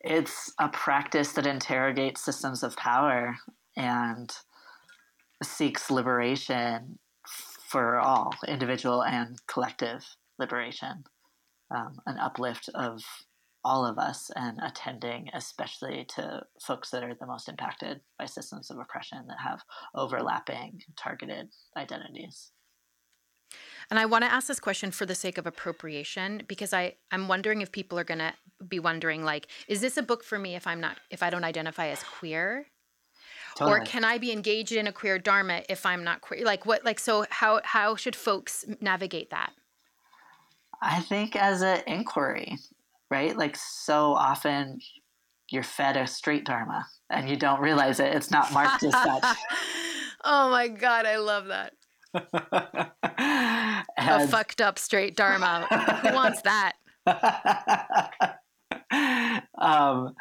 [0.00, 3.36] It's a practice that interrogates systems of power
[3.76, 4.36] and
[5.42, 6.98] seeks liberation
[7.68, 10.04] for all, individual and collective
[10.38, 11.04] liberation,
[11.74, 13.02] um, an uplift of
[13.64, 18.70] all of us and attending especially to folks that are the most impacted by systems
[18.70, 19.60] of oppression that have
[19.94, 22.52] overlapping targeted identities.
[23.90, 27.28] And I want to ask this question for the sake of appropriation because I I'm
[27.28, 28.34] wondering if people are going to
[28.66, 31.44] be wondering like is this a book for me if I'm not if I don't
[31.44, 32.66] identify as queer?
[33.58, 33.80] Totally.
[33.80, 36.44] Or can I be engaged in a queer dharma if I'm not queer?
[36.44, 39.52] Like what like so how how should folks navigate that?
[40.80, 42.56] I think as an inquiry,
[43.10, 43.36] right?
[43.36, 44.78] Like so often
[45.50, 48.14] you're fed a straight dharma and you don't realize it.
[48.14, 49.24] It's not marked as such.
[50.24, 51.72] oh my god, I love that.
[53.96, 54.22] and...
[54.22, 55.66] A fucked up straight dharma.
[56.02, 56.74] Who wants that?
[59.58, 60.14] um,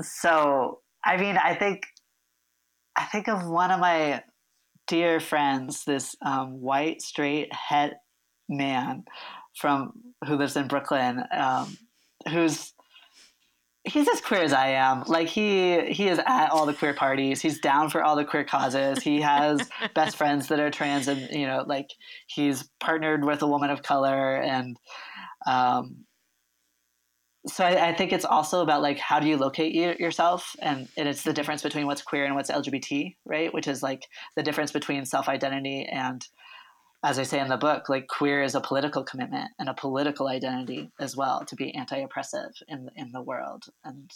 [0.00, 1.84] so I mean, I think
[3.02, 4.22] I think of one of my
[4.86, 7.94] dear friends, this um, white straight het
[8.48, 9.04] man
[9.56, 9.92] from
[10.24, 11.76] who lives in Brooklyn, um,
[12.30, 12.72] who's
[13.82, 15.02] he's as queer as I am.
[15.08, 17.42] Like he he is at all the queer parties.
[17.42, 19.02] He's down for all the queer causes.
[19.02, 21.90] He has best friends that are trans, and you know, like
[22.28, 24.76] he's partnered with a woman of color, and
[25.44, 26.04] um,
[27.46, 30.54] so I, I, think it's also about like how do you locate you, yourself?
[30.60, 33.52] And, and it's the difference between what's queer and what's lgbt right?
[33.52, 36.26] Which is like the difference between self-identity and
[37.04, 40.28] as i say in the book like queer is a political commitment and a political
[40.28, 43.64] identity as well to be anti-oppressive in, in the world.
[43.84, 44.10] And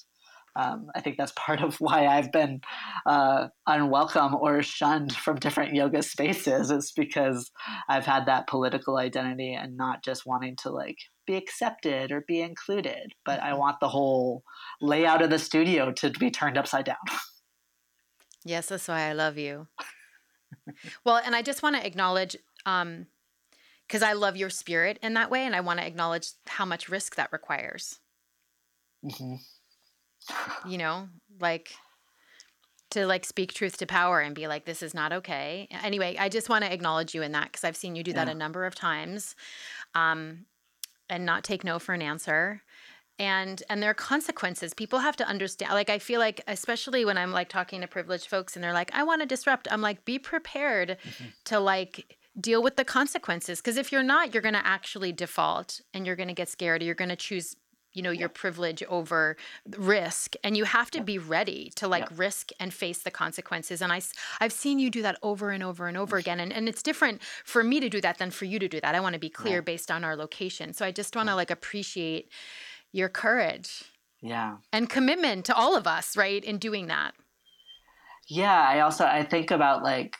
[0.56, 2.62] um, I think that's part of why I've been
[3.04, 7.50] uh, unwelcome or shunned from different yoga spaces is because
[7.88, 12.40] I've had that political identity and not just wanting to like be accepted or be
[12.40, 13.58] included, but I mm-hmm.
[13.58, 14.42] want the whole
[14.80, 16.96] layout of the studio to be turned upside down.
[18.44, 19.66] Yes, that's why I love you.
[21.04, 23.06] well, and I just want to acknowledge um,
[23.86, 26.88] because I love your spirit in that way, and I want to acknowledge how much
[26.88, 27.98] risk that requires.
[29.02, 29.34] hmm
[30.68, 31.08] You know,
[31.40, 31.72] like
[32.90, 35.68] to like speak truth to power and be like, this is not okay.
[35.82, 38.28] Anyway, I just want to acknowledge you in that because I've seen you do that
[38.28, 39.34] a number of times,
[39.94, 40.46] um,
[41.08, 42.62] and not take no for an answer.
[43.18, 44.74] And and there are consequences.
[44.74, 45.72] People have to understand.
[45.72, 48.90] Like I feel like, especially when I'm like talking to privileged folks, and they're like,
[48.94, 51.24] "I want to disrupt." I'm like, be prepared mm-hmm.
[51.46, 55.80] to like deal with the consequences because if you're not you're going to actually default
[55.94, 57.56] and you're going to get scared or you're going to choose
[57.96, 59.36] you know your privilege over
[59.76, 62.16] risk and you have to be ready to like Yeah.
[62.26, 64.00] risk and face the consequences and I,
[64.40, 67.22] i've seen you do that over and over and over again and, and it's different
[67.44, 69.30] for me to do that than for you to do that i want to be
[69.30, 72.28] clear based on our location so i just want to like appreciate
[72.92, 73.84] your courage
[74.20, 74.56] Yeah.
[74.72, 77.14] and commitment to all of us right in doing that
[78.28, 78.60] Yeah.
[78.68, 80.16] I also I think about like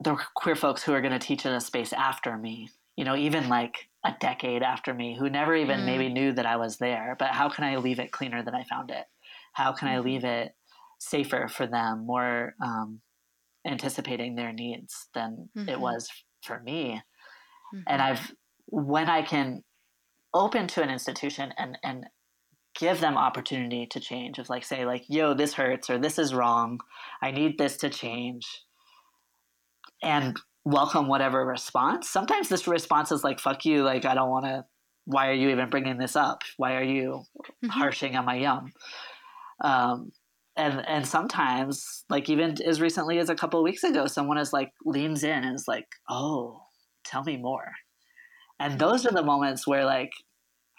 [0.00, 2.70] the queer folks who are going to teach in a space after me.
[2.96, 5.84] You know, even like a decade after me, who never even Mm.
[5.84, 7.16] maybe knew that I was there.
[7.18, 9.06] But how can I leave it cleaner than I found it?
[9.54, 10.00] How can I Mhm.
[10.00, 10.54] leave it
[11.00, 13.02] safer for them, more um,
[13.66, 15.68] anticipating their needs than Mhm.
[15.68, 16.10] it was
[16.44, 17.02] for me?
[17.72, 17.84] Mhm.
[17.86, 18.32] and i've
[18.66, 19.62] when i can
[20.34, 22.06] open to an institution and and
[22.78, 26.34] give them opportunity to change of like say like yo this hurts or this is
[26.34, 26.80] wrong
[27.22, 28.46] i need this to change
[30.02, 30.36] and
[30.68, 32.08] welcome whatever response.
[32.10, 34.64] Sometimes this response is like fuck you like i don't want to
[35.06, 36.42] why are you even bringing this up?
[36.58, 37.24] Why are you
[37.64, 37.70] Mhm.
[37.70, 38.72] harshing on my yum?
[39.62, 40.12] Um
[40.56, 44.52] and and sometimes like even as recently as a couple of weeks ago someone is
[44.52, 46.60] like leans in and is like oh
[47.04, 47.72] tell me more.
[48.60, 50.12] And those are the moments where like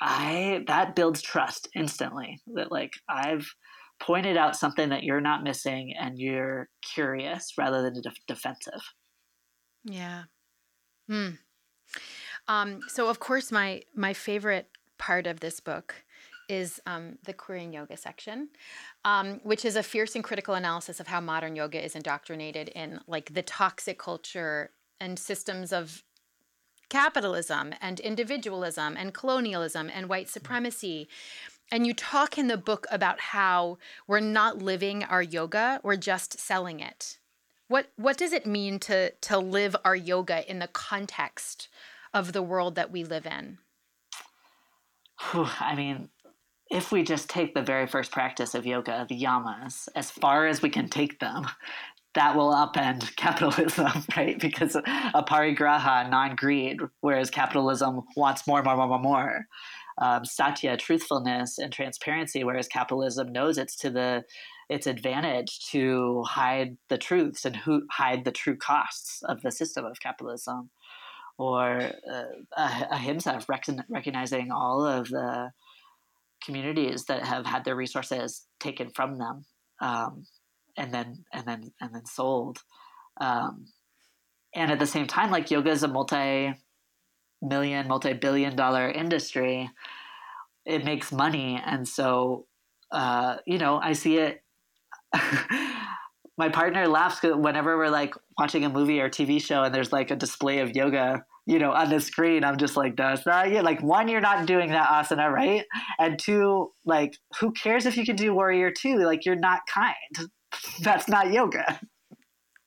[0.02, 3.46] i that builds trust instantly that like i've
[4.00, 8.82] pointed out something that you're not missing and you're curious rather than def- defensive
[9.84, 10.24] Yeah.
[11.08, 11.30] Hmm.
[12.48, 14.68] Um, so of course my my favorite
[14.98, 15.96] part of this book
[16.48, 18.50] is um, the queering yoga section,
[19.06, 23.00] um, which is a fierce and critical analysis of how modern yoga is indoctrinated in
[23.08, 26.04] like the toxic culture and systems of
[26.90, 31.08] capitalism and individualism and colonialism and white supremacy.
[31.72, 33.78] And you talk in the book about how
[34.08, 37.19] we're not living our yoga, we're just selling it.
[37.70, 41.70] What what does it mean to to live our yoga in the context
[42.14, 43.60] of the world that we live in?
[45.34, 46.10] I mean
[46.70, 50.62] if we just take the very first practice of yoga the yamas as far as
[50.62, 51.46] we can take them
[52.16, 54.40] that will upend capitalism, right?
[54.40, 59.46] Because aparigraha, non-greed, whereas capitalism wants more, more, more, more, more.
[60.00, 64.24] Um, satya, truthfulness and transparency, whereas capitalism knows it's to the
[64.70, 69.86] its advantage to hide the truths and who hide the true costs of the system
[69.86, 70.70] of capitalism.
[71.38, 72.24] Or uh,
[72.58, 75.52] ah- ahimsa, recon- recognizing all of the
[76.46, 79.46] communities that have had their resources taken from them.
[79.82, 80.26] Um,
[80.80, 82.60] and then and then and then sold
[83.22, 83.66] um,
[84.56, 89.70] and at the same time like yoga is a multi-million multi-billion dollar industry
[90.66, 92.48] it makes money and so
[92.92, 94.42] uh, you know i see it
[96.38, 100.12] my partner laughs whenever we're like watching a movie or tv show and there's like
[100.12, 103.62] a display of yoga you know on the screen i'm just like that's not you.
[103.62, 105.66] Like one you're not doing that asana right?
[106.00, 108.98] And two like who cares if you can do warrior two?
[108.98, 110.30] Like you're not kind.
[110.82, 111.80] That's not yoga.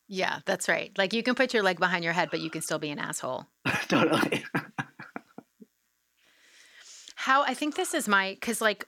[0.07, 0.93] Yeah, that's right.
[0.97, 2.99] Like you can put your leg behind your head, but you can still be an
[2.99, 3.47] asshole.
[3.89, 4.45] totally.
[7.17, 8.87] How I think this is my because like,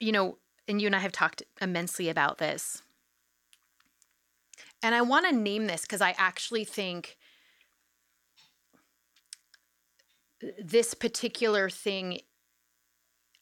[0.00, 0.38] you know,
[0.68, 2.82] and you and I have talked immensely about this.
[4.82, 7.16] And I want to name this because I actually think
[10.62, 12.20] this particular thing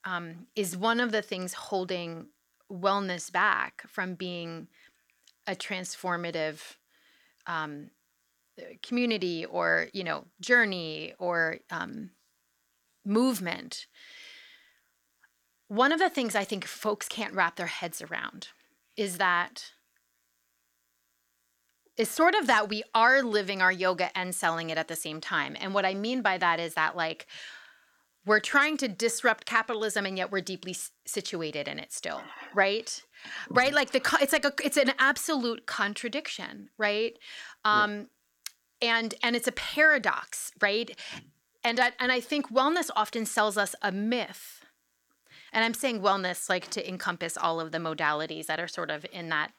[0.04, 2.28] um, is one of the things holding
[2.70, 4.68] wellness back from being
[5.46, 6.60] a transformative
[7.46, 7.90] um,
[8.82, 12.10] community or you know journey or um,
[13.04, 13.86] movement
[15.76, 18.48] one of the things i think folks can't wrap their heads around
[18.96, 19.72] is that
[21.96, 25.20] is sort of that we are living our yoga and selling it at the same
[25.20, 25.56] time.
[25.60, 27.26] And what i mean by that is that like
[28.26, 32.22] we're trying to disrupt capitalism and yet we're deeply s- situated in it still
[32.54, 33.02] right?
[33.50, 33.74] Right?
[33.74, 37.18] Like the it's like a it's an absolute contradiction right?
[37.64, 38.08] Um
[38.80, 40.90] and and it's a paradox right?
[41.66, 44.63] And I, and I think wellness often sells us a myth
[45.54, 49.06] and i'm saying wellness like to encompass all of the modalities that are sort of
[49.12, 49.52] in that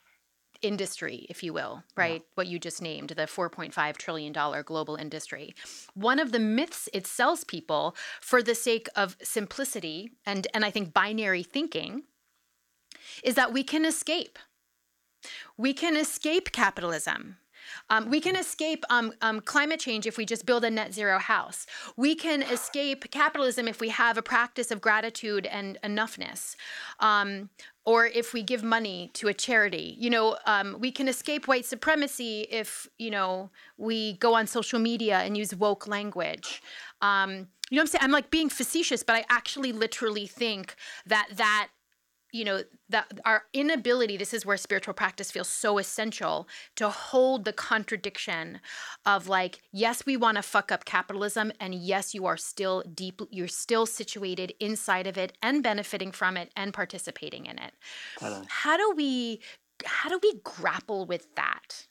[0.61, 2.21] industry, if you will, right?
[2.21, 2.31] Yeah.
[2.35, 4.33] What you just named, the $4.5 trillion
[4.63, 5.55] global industry.
[5.93, 10.71] One of the myths it sells people for the sake of simplicity and, and I
[10.71, 12.03] think binary thinking
[13.23, 14.39] is that we can escape.
[15.57, 17.37] We can escape capitalism.
[17.89, 21.19] Um, we can escape um, um, climate change if we just build a net zero
[21.19, 21.65] house.
[21.95, 26.55] We can escape capitalism if we have a practice of gratitude and enoughness.
[26.99, 27.49] Um,
[27.85, 29.95] or if we give money to a charity.
[29.99, 34.79] You know, um, we can escape white supremacy if, you know, we go on social
[34.79, 36.63] media and use woke language.
[37.01, 38.03] Um, you know what I'm saying?
[38.03, 41.69] I'm like being facetious, but I actually literally think that that
[42.35, 47.45] you know that our inability this is where spiritual practice feels so essential to hold
[47.45, 48.59] the contradiction
[49.05, 53.21] of like yes we want to fuck up capitalism and yes you are still deep
[53.31, 57.73] you're still situated inside of it and benefiting from it and participating in it
[58.49, 59.39] how do we
[59.85, 61.87] how do we grapple with that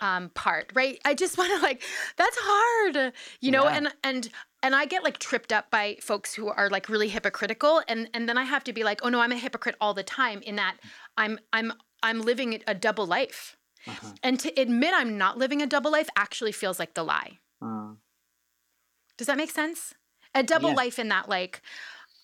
[0.00, 1.00] um, part, right?
[1.04, 1.82] I just want to like
[2.16, 3.76] that's hard, you know, yeah.
[3.76, 4.30] and and
[4.62, 8.28] and I get like tripped up by folks who are like really hypocritical, and and
[8.28, 10.56] then I have to be like, oh no, I'm a hypocrite all the time in
[10.56, 10.76] that
[11.16, 13.56] I'm I'm I'm living a double life,
[13.86, 14.12] uh-huh.
[14.22, 17.38] and to admit I'm not living a double life actually feels like the lie.
[17.62, 17.94] Uh.
[19.16, 19.94] Does that make sense?
[20.34, 20.76] A double yeah.
[20.76, 21.62] life in that like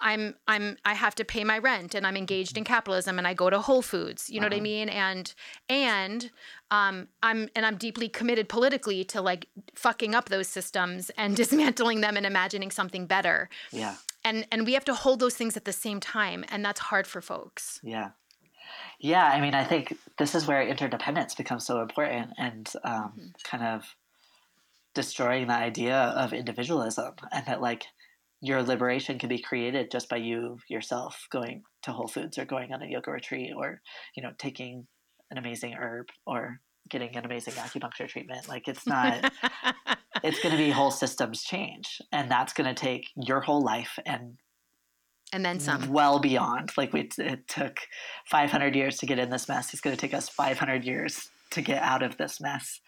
[0.01, 3.35] I'm I'm I have to pay my rent and I'm engaged in capitalism and I
[3.35, 4.29] go to Whole Foods.
[4.29, 4.49] You know uh-huh.
[4.49, 4.63] what I uh-huh.
[4.63, 4.89] mean?
[4.89, 5.35] And
[5.69, 6.31] and
[6.71, 12.01] um I'm and I'm deeply committed politically to like fucking up those systems and dismantling
[12.01, 13.49] them and imagining something better.
[13.71, 13.97] Yeah.
[14.25, 17.07] And and we have to hold those things at the same time and that's hard
[17.07, 17.81] for folks.
[17.83, 18.11] Yeah.
[18.99, 23.27] Yeah, I mean, I think this is where interdependence becomes so important and um, mm-hmm.
[23.43, 23.95] kind of
[24.95, 27.85] destroying the idea of individualism and that like
[28.45, 32.75] your liberation can be created just by you yourself going to Whole Foods or going
[32.75, 33.81] on a yoga retreat or
[34.15, 34.87] you know taking
[35.31, 38.47] an amazing herb or getting an amazing acupuncture treatment.
[38.47, 39.33] Like it's not
[40.23, 43.99] it's going to be whole systems change and that's going to take your whole life
[44.05, 44.35] and
[45.33, 45.91] and then some.
[45.91, 46.73] well beyond.
[46.77, 47.79] Like we it took
[48.27, 49.73] 500 years to get in this mess.
[49.73, 52.81] It's going to take us 500 years to get out of this mess.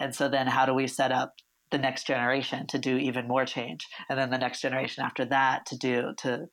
[0.00, 1.34] And so then how do we set up
[1.70, 5.66] the next generation to do even more change and then the next generation after that
[5.66, 6.46] to do to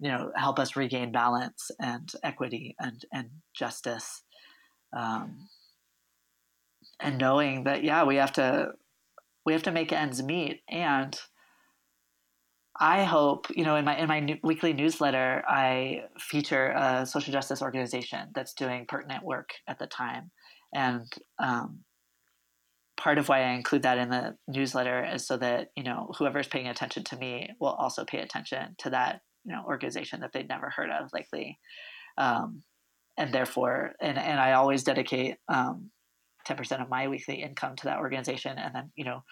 [0.00, 4.22] you know help us regain balance and equity and and justice
[4.96, 5.48] um,
[7.00, 8.72] and knowing that yeah we have to
[9.46, 10.60] we have to make ends meet.
[10.68, 11.18] And
[12.78, 17.32] I hope, you know, in my in my new, weekly newsletter, I feature a social
[17.32, 20.30] justice organization that's doing pertinent work at the time,
[20.74, 21.78] and um,
[22.96, 26.48] part of why I include that in the newsletter is so that you know whoever's
[26.48, 30.48] paying attention to me will also pay attention to that you know organization that they'd
[30.48, 31.58] never heard of likely,
[32.18, 32.62] um,
[33.16, 35.90] and therefore and and I always dedicate um,
[36.44, 39.22] ten percent of my weekly income to that organization, and then you know,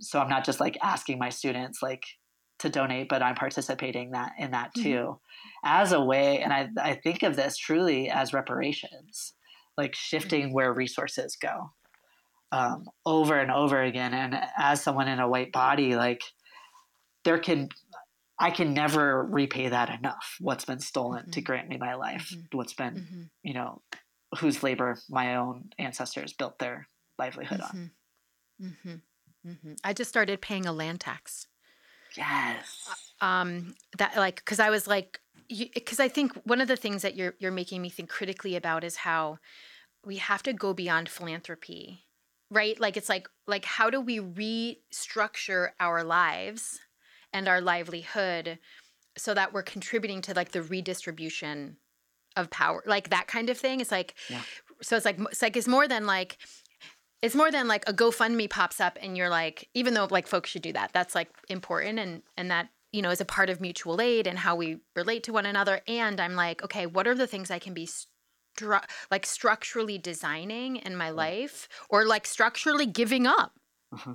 [0.00, 2.04] so I'm not just like asking my students like
[2.60, 4.82] to donate, but I'm participating that in that mm-hmm.
[4.82, 5.68] too, mm-hmm.
[5.68, 9.34] as a way, and I I think of this truly as reparations,
[9.76, 10.54] like shifting mm-hmm.
[10.54, 11.72] where resources go
[12.52, 14.14] um, over and over again.
[14.14, 16.22] And as someone in a white body, like
[17.24, 17.70] there can,
[18.38, 20.36] I can never repay that enough.
[20.38, 21.30] What's been stolen mm-hmm.
[21.30, 22.56] to grant me my life, mm-hmm.
[22.56, 23.22] what's been, mm-hmm.
[23.42, 23.80] you know,
[24.38, 26.88] whose labor my own ancestors built their
[27.18, 27.90] livelihood on.
[28.60, 28.66] Mm-hmm.
[28.66, 29.50] Mm-hmm.
[29.50, 29.72] Mm-hmm.
[29.82, 31.48] I just started paying a land tax.
[32.16, 32.88] Yes.
[33.20, 37.02] Uh, um, that like, because I was like, because I think one of the things
[37.02, 39.38] that you're you're making me think critically about is how
[40.04, 42.04] we have to go beyond philanthropy
[42.52, 42.78] right?
[42.78, 46.78] Like it's like like how do we restructure our lives
[47.32, 48.58] and our livelihood
[49.16, 51.76] so that we're contributing to like the redistribution
[52.36, 53.80] of power like that kind of thing?
[53.80, 54.42] It's like yeah.
[54.82, 56.38] so it's like it's like it's more than like
[57.22, 60.50] it's more than like a gofundme pops up and you're like even though like folks
[60.50, 63.60] should do that that's like important and and that you know is a part of
[63.60, 65.80] mutual aid and how we relate to one another.
[65.86, 67.86] And i'm like okay what are the things i can be
[68.56, 73.52] stru- like structurally designing in my life or like structurally giving up.
[73.92, 74.14] Uh-huh.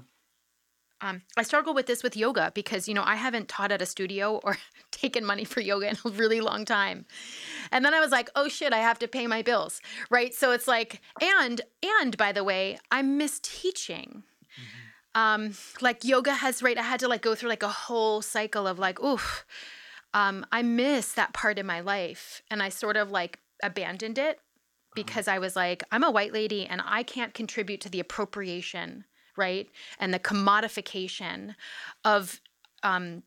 [0.99, 3.85] Um, I struggle with this with yoga because you know I haven't taught at a
[3.85, 4.57] studio or
[4.91, 7.05] taken money for yoga in a really long time,
[7.71, 9.79] and then I was like, oh shit, I have to pay my bills,
[10.09, 10.33] right?
[10.33, 14.23] So it's like, and and by the way, I miss teaching.
[14.57, 15.21] Mm-hmm.
[15.21, 18.65] Um, like yoga has right, I had to like go through like a whole cycle
[18.67, 19.45] of like, oof,
[20.13, 24.39] um, I miss that part in my life, and I sort of like abandoned it
[24.95, 29.05] because I was like, I'm a white lady and I can't contribute to the appropriation,
[29.35, 29.69] right?
[29.99, 31.55] And the commodification
[32.03, 32.41] of
[32.83, 33.23] um,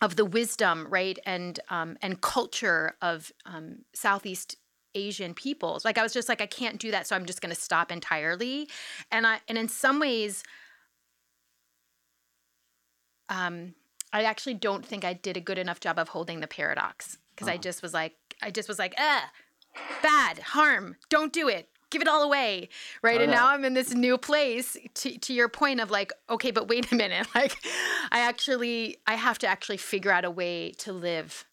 [0.00, 4.56] of the wisdom, right, and um, and culture of um, Southeast
[4.94, 5.84] Asian peoples.
[5.84, 7.92] Like I was just like I can't do that, so I'm just going to stop
[7.92, 8.68] entirely.
[9.10, 10.42] And I and in some ways
[13.28, 13.74] um
[14.12, 17.48] I actually don't think I did a good enough job of holding the paradox because
[17.48, 17.54] uh-huh.
[17.54, 19.20] I just was like I just was like, "Uh,
[20.02, 22.70] bad, harm, don't do it." Give it all away,
[23.02, 23.20] right?
[23.20, 24.78] And now I'm in this new place.
[24.94, 27.26] To, to your point of like, okay, but wait a minute.
[27.34, 27.58] Like,
[28.10, 31.44] I actually, I have to actually figure out a way to live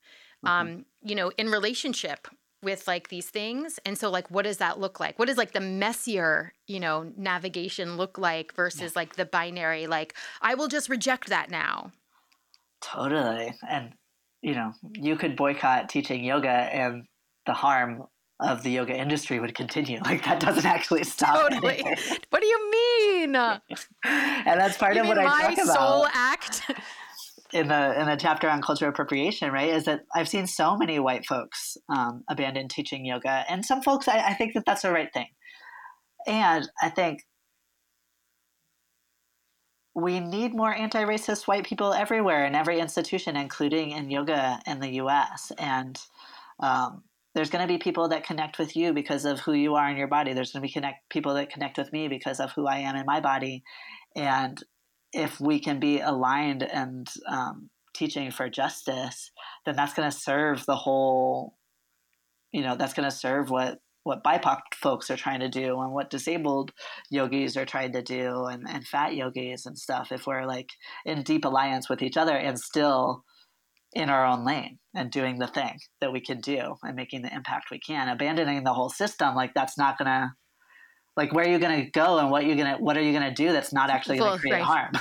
[0.45, 0.47] mm-hmm.
[0.47, 2.27] um, you know, in relationship
[2.61, 3.79] with like these things.
[3.85, 5.17] And so like what does that look like?
[5.17, 8.99] What does like the messier, you know, navigation look like versus yeah.
[8.99, 11.91] like the binary like I will just reject that now.
[12.81, 13.53] Totally.
[13.67, 13.93] And
[14.41, 17.05] you know, you could boycott teaching yoga and
[17.49, 18.03] the harm
[18.39, 19.99] of the yoga industry would continue.
[20.05, 21.49] Like that doesn't actually stop.
[21.49, 21.83] Totally.
[22.29, 23.35] what do you mean?
[24.03, 25.65] and that's part you of what I talk about.
[25.65, 26.61] My soul act
[27.51, 30.99] in the in the chapter on cultural appropriation, right, is that I've seen so many
[30.99, 34.91] white folks um, abandon teaching yoga, and some folks I, I think that that's the
[34.91, 35.27] right thing,
[36.27, 37.23] and I think
[39.95, 44.89] we need more anti-racist white people everywhere in every institution, including in yoga in the
[45.03, 45.51] U.S.
[45.57, 45.99] and
[46.59, 47.03] um,
[47.35, 49.97] there's going to be people that connect with you because of who you are in
[49.97, 50.33] your body.
[50.33, 52.95] There's going to be connect people that connect with me because of who I am
[52.95, 53.63] in my body,
[54.15, 54.61] and
[55.11, 59.31] if we can be aligned and um, teaching for justice,
[59.65, 61.55] then that's going to serve the whole.
[62.51, 65.93] You know, that's going to serve what what BIPOC folks are trying to do and
[65.93, 66.71] what disabled
[67.11, 70.11] yogis are trying to do and, and fat yogis and stuff.
[70.11, 70.69] If we're like
[71.05, 73.23] in deep alliance with each other and still
[73.93, 77.33] in our own lane and doing the thing that we can do and making the
[77.33, 80.33] impact we can, abandoning the whole system, like that's not gonna
[81.19, 83.31] like where are you to go and what you're going to what are you to
[83.31, 84.63] do that's not actually to create right.
[84.63, 84.91] harm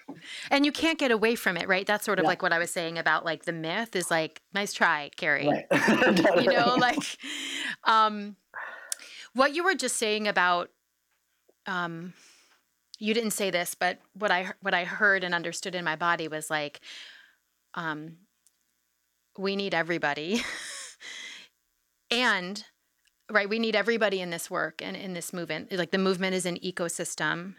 [0.50, 2.28] and you can't get away from it right that's sort of yeah.
[2.28, 6.42] like what i was saying about like the myth is like nice try Kerri right.
[6.42, 6.98] you know like
[7.84, 8.36] um
[9.34, 10.70] what you were just saying about
[11.66, 12.14] um
[12.98, 16.28] you didn't say this but what i what i heard and understood in my body
[16.28, 16.80] was like
[17.74, 18.16] um
[19.38, 20.42] we need everybody.
[22.10, 22.64] And
[23.30, 26.46] right we need everybody in this work and in this movement like the movement is
[26.46, 27.54] an ecosystem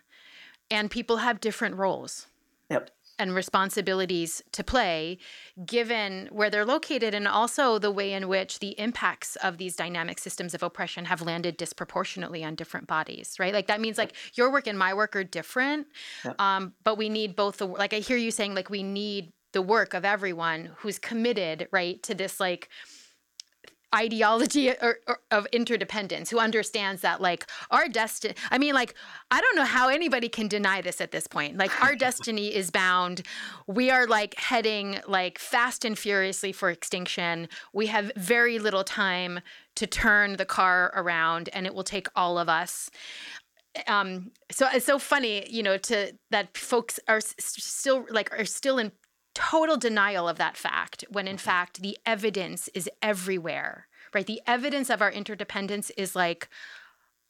[0.72, 2.28] and people have different roles
[2.70, 2.90] yep.
[3.18, 5.18] and responsibilities to play
[5.66, 10.18] given where they're located and also the way in which the impacts of these dynamic
[10.18, 13.54] systems of oppression have landed disproportionately on different bodies right?
[13.54, 15.88] Like that means like your work and my work are different
[16.26, 16.40] yep.
[16.42, 19.62] um, but we need both the like i hear you saying like we need the
[19.62, 22.70] work of everyone who's committed right to this like
[23.94, 28.94] ideology or, or, of interdependence who understands that like our destiny i mean like
[29.32, 31.58] i don't know how anybody can deny this at this point.
[31.58, 33.22] Like our destiny is bound.
[33.68, 37.48] We are like heading like fast and furiously for extinction.
[37.74, 39.40] We have very little time
[39.76, 42.90] to turn the car around and it will take all of us.
[43.88, 48.78] Um so it's so funny you know to that folks are still like are still
[48.78, 48.92] in
[49.40, 54.28] total denial of that fact when in fact the evidence is everywhere, right?
[54.28, 56.50] The evidence of our interdependence is like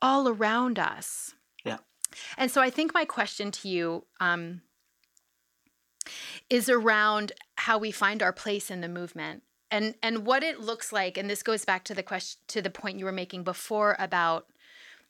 [0.02, 1.36] all around us.
[1.64, 1.78] Yeah.
[2.36, 4.62] And so I think my question to you um,
[6.50, 10.92] is around how we find our place in the movement and and what it looks
[10.92, 13.96] like and this goes back to the question to the point you were making before
[14.00, 14.48] about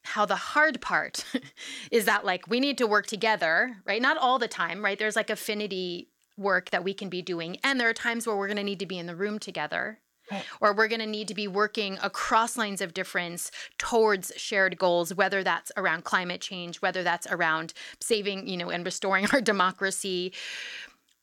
[0.03, 1.23] how the hard part
[1.91, 5.15] is that like we need to work together right not all the time right there's
[5.15, 6.09] like affinity
[6.39, 7.57] work that we can be doing.
[7.63, 9.99] And there are times where we're going to need to be in the room together.
[10.31, 10.43] Right.
[10.61, 15.13] Or we're going to need to be working across lines of difference towards shared goals,
[15.13, 20.33] whether that's around climate change, whether that's around saving, you know, and restoring our democracy.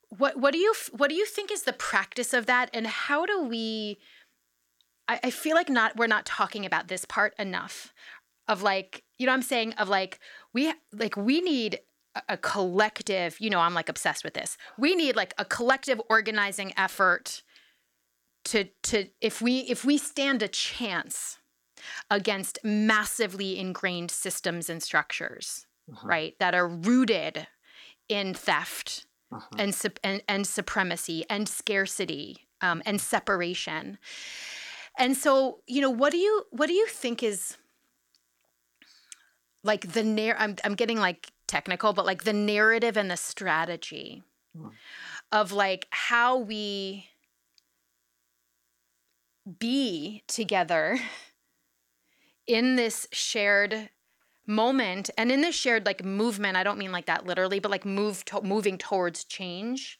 [0.08, 3.26] What what do you what do you think is the practice of that, and how
[3.26, 3.98] do we?
[5.08, 7.92] I, I feel like not we're not talking about this part enough.
[8.48, 10.20] Of like, you know, I'm saying of like
[10.52, 11.80] we like we need
[12.28, 14.56] a collective, you know, I'm like obsessed with this.
[14.78, 17.42] We need like a collective organizing effort
[18.46, 21.38] to to if we if we stand a chance
[22.10, 26.06] against massively ingrained systems and structures, uh-huh.
[26.06, 27.46] right, that are rooted
[28.08, 29.48] in theft uh-huh.
[29.58, 33.98] and, and and supremacy and scarcity um, and separation.
[34.98, 37.56] And so, you know, what do you what do you think is
[39.62, 44.22] like the narr I'm I'm getting like technical, but like the narrative and the strategy
[44.56, 44.70] mm.
[45.32, 47.08] of like how we
[49.58, 50.98] be together
[52.46, 53.90] in this shared
[54.48, 57.84] moment and in this shared like movement i don't mean like that literally but like
[57.84, 59.98] move to, moving towards change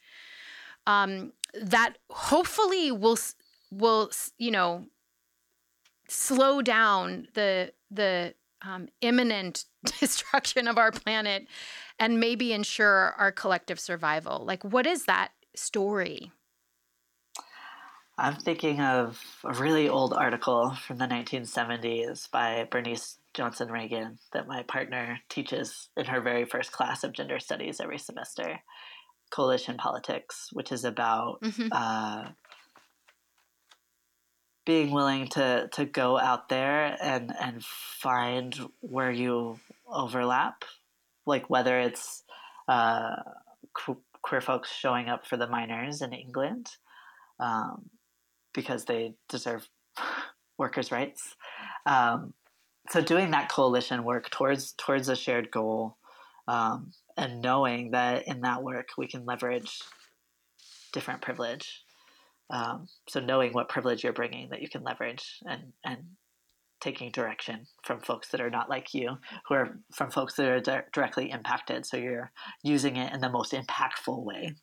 [0.87, 3.19] um that hopefully will
[3.73, 4.87] will you know
[6.09, 9.65] slow down the the um, imminent
[10.01, 11.47] destruction of our planet
[11.99, 14.45] and maybe ensure our collective survival?
[14.45, 16.33] Like, what is that story?
[18.19, 24.49] I'm thinking of a really old article from the 1970s by Bernice Johnson Reagan that
[24.49, 28.61] my partner teaches in her very first class of gender studies every semester
[29.31, 31.69] Coalition Politics, which is about mm-hmm.
[31.73, 32.29] uh,
[34.67, 39.59] being willing to, to go out there and, and find where you
[39.89, 40.65] overlap,
[41.25, 42.25] like whether it's
[42.69, 43.17] uh,
[44.23, 46.69] queer folks showing up for the miners in England.
[47.41, 47.91] Um,
[48.57, 49.69] because they deserve
[50.59, 51.37] workers' rights.
[51.85, 52.33] Um,
[52.91, 55.99] so doing that coalition work towards towards a shared goal,
[56.49, 59.81] um, and knowing that in that work we can leverage
[60.93, 61.83] different privilege.
[62.51, 65.99] Um, so knowing what privilege you're bringing that you can leverage and and
[66.81, 69.17] taking direction from folks that are not like you,
[69.49, 71.87] who are from folks that are di- directly impacted.
[71.87, 72.31] So you're
[72.63, 74.55] using it in the most impactful way.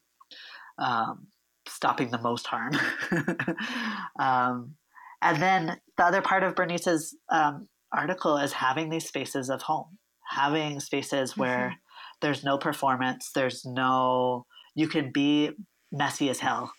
[0.77, 1.27] Um,
[1.67, 2.73] stopping the most harm.
[4.19, 4.75] um,
[5.21, 9.97] and then the other part of Bernice's um, article is having these spaces of home,
[10.27, 11.41] having spaces mm-hmm.
[11.41, 11.75] where
[12.21, 15.51] there's no performance, there's no, you can be
[15.91, 16.71] messy as hell.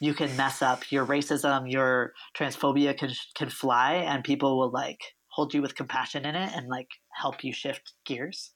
[0.00, 5.00] You can mess up your racism, your transphobia can can fly, and people will like
[5.28, 8.52] hold you with compassion in it and like help you shift gears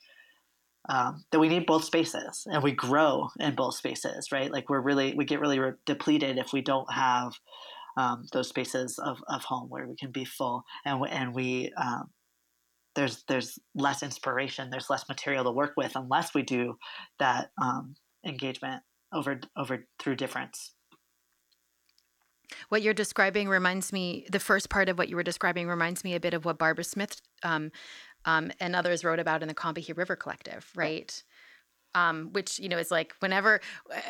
[0.88, 4.51] um, that we need both spaces and we grow in both spaces, right?
[4.51, 7.32] Like we're really, we get really re- depleted if we don't have
[7.97, 12.11] um, those spaces of, of home where we can be full and, and we, um,
[12.97, 16.74] there's, there's less inspiration, there's less material to work with unless we do
[17.18, 17.95] that um,
[18.26, 18.82] engagement
[19.12, 20.72] over, over through difference.
[22.68, 26.14] What you're describing reminds me, the first part of what you were describing reminds me
[26.14, 27.72] a bit of what Barbara Smith um,
[28.24, 31.22] um, and others wrote about in the Combahee River Collective, right?
[31.94, 33.61] Um, which you know is like whenever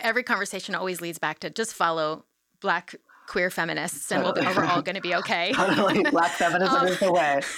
[0.03, 2.27] every conversation always leads back to just follow
[2.61, 2.95] Black
[3.27, 5.53] queer feminists, and we'll, we're all going to be okay.
[5.55, 7.41] totally, Black feminism um, is the way.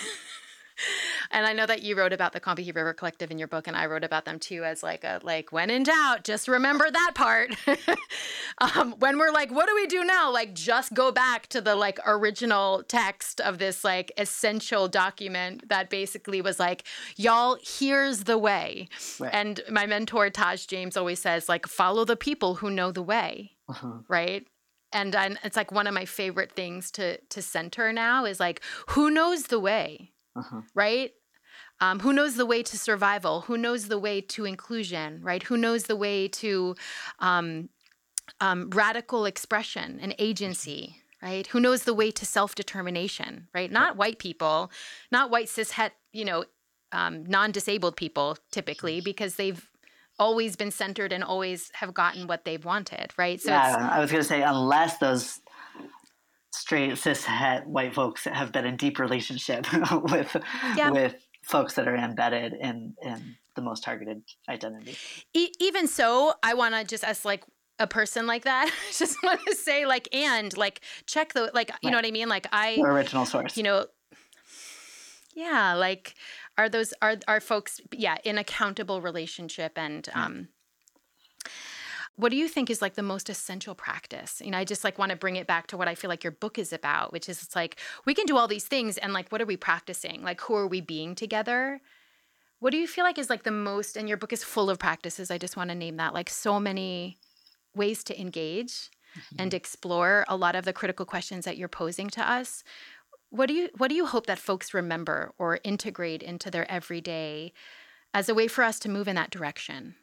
[1.32, 3.76] and I know that you wrote about the Combahee River Collective in your book, and
[3.76, 7.12] I wrote about them too as like a like when in doubt, just remember that
[7.14, 7.56] part.
[8.58, 10.30] um, when we're like, what do we do now?
[10.30, 15.90] Like, just go back to the like original text of this like essential document that
[15.90, 16.84] basically was like,
[17.16, 18.88] y'all, here's the way.
[19.18, 19.34] Right.
[19.34, 23.52] And my mentor Taj James always says like, follow the people who know the way,
[23.68, 24.00] uh-huh.
[24.08, 24.46] right?
[24.92, 28.60] And, and it's like one of my favorite things to to center now is like,
[28.88, 30.12] who knows the way?
[30.36, 30.62] uh-huh.
[30.74, 31.12] right?
[31.82, 33.40] Um, who knows the way to survival?
[33.42, 35.42] Who knows the way to inclusion, right?
[35.42, 36.76] Who knows the way to
[37.18, 37.70] um,
[38.40, 41.44] um, radical expression and agency, right?
[41.48, 43.70] Who knows the way to self determination, right?
[43.70, 44.70] Not white people,
[45.10, 46.44] not white cis het, you know,
[46.92, 49.68] um, non disabled people typically, because they've
[50.20, 53.40] always been centered and always have gotten what they've wanted, right?
[53.40, 55.40] So yeah, I was going to say, unless those
[56.52, 59.66] straight cis het white folks have been in deep relationship
[60.12, 60.36] with
[60.76, 60.90] yeah.
[60.90, 64.96] with folks that are embedded in in the most targeted identity.
[65.34, 67.44] E- even so, I want to just as like
[67.78, 71.74] a person like that, just want to say like and like check the like you
[71.84, 71.90] right.
[71.90, 72.28] know what I mean?
[72.28, 73.56] Like I the original source.
[73.56, 73.86] You know,
[75.34, 76.14] yeah, like
[76.58, 80.48] are those are are folks yeah in accountable relationship and um
[82.16, 84.42] what do you think is like the most essential practice?
[84.44, 86.22] You know, I just like want to bring it back to what I feel like
[86.22, 89.12] your book is about, which is it's like we can do all these things and
[89.12, 90.22] like what are we practicing?
[90.22, 91.80] Like who are we being together?
[92.60, 94.78] What do you feel like is like the most and your book is full of
[94.78, 95.30] practices.
[95.30, 97.18] I just want to name that like so many
[97.74, 99.36] ways to engage mm-hmm.
[99.38, 102.62] and explore a lot of the critical questions that you're posing to us.
[103.30, 107.54] What do you what do you hope that folks remember or integrate into their everyday
[108.12, 109.94] as a way for us to move in that direction?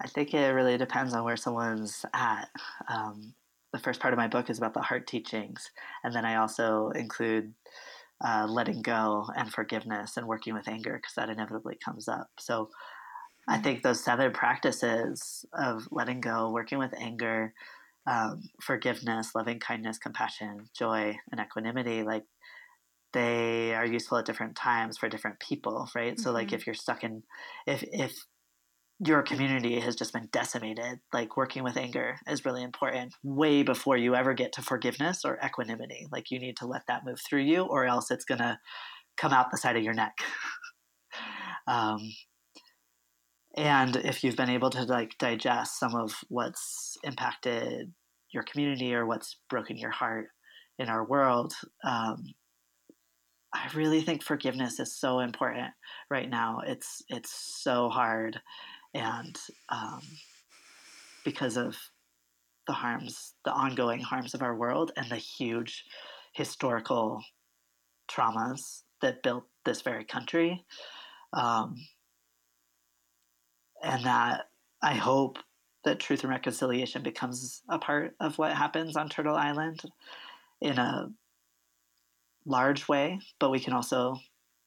[0.00, 2.48] I think it really depends on where someone's at.
[2.88, 3.34] Um,
[3.72, 5.70] the first part of my book is about the heart teachings,
[6.02, 7.52] and then I also include
[8.24, 12.28] uh, letting go and forgiveness and working with anger because that inevitably comes up.
[12.38, 12.70] So
[13.48, 13.62] I mm.
[13.62, 17.54] think those seven practices of letting go, working with anger,
[18.06, 22.24] um, forgiveness, loving kindness, compassion, joy, and equanimity, like
[23.12, 26.14] they are useful at different times for different people, right?
[26.14, 26.22] Mm-hmm.
[26.22, 26.56] So like mm-hmm.
[26.56, 27.22] if you're stuck in,
[27.66, 28.26] if if
[29.04, 33.96] your community has just been decimated, like working with anger is really important way before
[33.96, 36.06] you ever get to forgiveness or equanimity.
[36.12, 38.58] Like you need to let that move through you, or else it's going to
[39.16, 40.18] come out the side of your neck.
[41.66, 41.98] um,
[43.56, 47.92] and if you've been able to like digest some of what's impacted
[48.32, 50.28] your community or what's broken your heart
[50.78, 51.54] in our world.
[51.84, 52.34] Um,
[53.52, 55.68] I really think forgiveness is so important
[56.10, 56.60] right now.
[56.64, 57.32] It's it's
[57.62, 58.40] so hard,
[58.94, 59.38] and
[59.68, 60.02] um,
[61.24, 61.76] because of
[62.66, 65.84] the harms, the ongoing harms of our world, and the huge
[66.32, 67.22] historical
[68.10, 70.64] traumas that built this very country,
[71.32, 71.76] um,
[73.82, 74.48] and that
[74.82, 75.38] I hope
[75.84, 79.80] that truth and reconciliation becomes a part of what happens on Turtle Island
[80.60, 81.10] in a
[82.44, 84.16] large way, but we can also,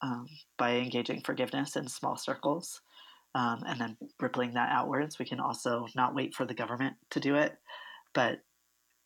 [0.02, 2.82] um, by engaging forgiveness in small circles
[3.36, 7.20] um, and then rippling that outwards, we can also not wait for the government to
[7.20, 7.58] do it,
[8.14, 8.40] but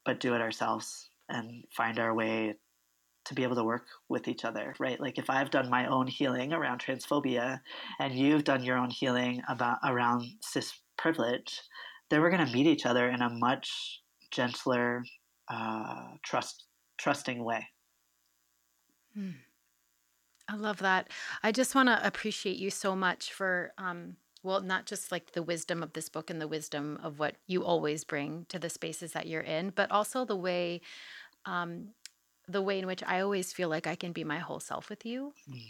[0.05, 2.55] but do it ourselves and find our way
[3.25, 5.01] to be able to work with each other, right?
[5.01, 7.59] Like if I've done my own healing around transphobia
[7.99, 11.59] and you've done your own healing about around cis privilege,
[12.09, 14.01] then we're going to meet each other in a much
[14.31, 15.03] gentler,
[15.51, 16.63] uh, trust
[16.97, 17.67] trusting way.
[19.13, 19.31] Hmm.
[20.49, 21.09] I love that.
[21.43, 25.43] I just want to appreciate you so much for, um, well, not just like the
[25.43, 29.11] wisdom of this book and the wisdom of what you always bring to the spaces
[29.11, 30.81] that you're in, but also the way,
[31.45, 31.89] um,
[32.47, 35.05] the way in which I always feel like I can be my whole self with
[35.05, 35.33] you.
[35.49, 35.61] Mm.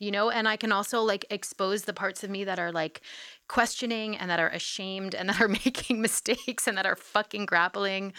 [0.00, 3.02] You know, and I can also like expose the parts of me that are like
[3.48, 8.12] questioning and that are ashamed and that are making mistakes and that are fucking grappling.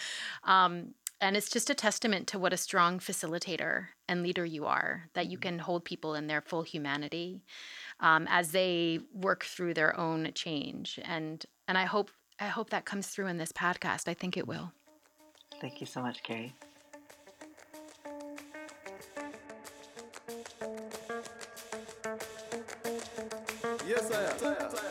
[0.44, 5.08] Um, and it's just a testament to what a strong facilitator and leader you are
[5.14, 5.48] that you mm-hmm.
[5.48, 7.42] can hold people in their full humanity
[8.00, 11.00] um, as they work through their own change.
[11.04, 14.08] And and i hope i hope that comes through in this podcast.
[14.08, 14.72] I think it will.
[15.60, 16.52] Thank you so much Kerri.
[23.86, 24.85] Yes I am.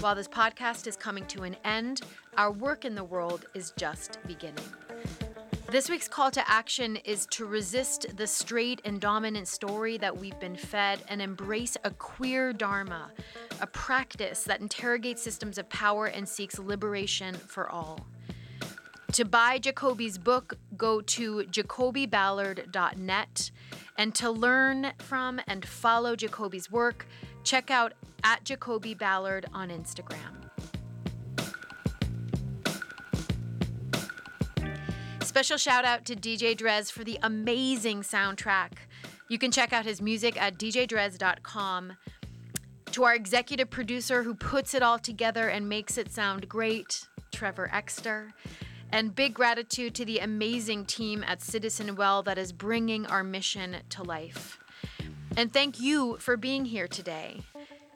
[0.00, 2.02] While this podcast is coming to an end,
[2.36, 4.64] our work in the world is just beginning.
[5.72, 10.38] This week's call to action is to resist the straight and dominant story that we've
[10.38, 13.10] been fed and embrace a queer dharma,
[13.60, 18.06] a practice that interrogates systems of power and seeks liberation for all.
[19.12, 23.50] To buy Jacoby's book, go to jacobyballard.net.
[23.96, 27.04] And to learn from and follow Jacoby's work,
[27.42, 27.94] check out
[28.24, 30.48] at Jacoby Ballard on Instagram.
[35.22, 38.72] Special shout out to DJ Drez for the amazing soundtrack.
[39.28, 41.92] You can check out his music at djdrez.com.
[42.92, 47.70] To our executive producer who puts it all together and makes it sound great, Trevor
[47.72, 48.32] Exter.
[48.90, 53.76] And big gratitude to the amazing team at Citizen Well that is bringing our mission
[53.90, 54.58] to life.
[55.36, 57.42] And thank you for being here today.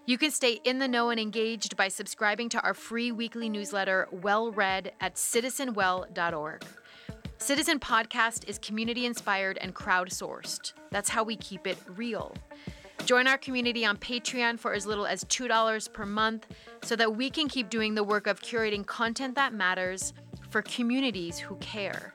[0.04, 4.08] You can stay in the know and engaged by subscribing to our free weekly newsletter,
[4.10, 6.64] Well Read, at citizenwell.org.
[7.38, 10.72] Citizen Podcast is community inspired and crowdsourced.
[10.90, 12.34] That's how we keep it real.
[13.04, 16.48] Join our community on Patreon for as little as $2 per month
[16.82, 20.14] so that we can keep doing the work of curating content that matters
[20.50, 22.14] for communities who care.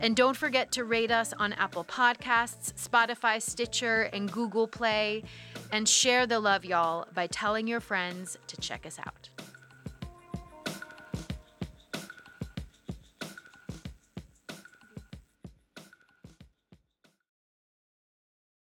[0.00, 5.24] And don't forget to rate us on Apple Podcasts, Spotify, Stitcher, and Google Play.
[5.72, 9.30] And share the love, y'all, by telling your friends to check us out.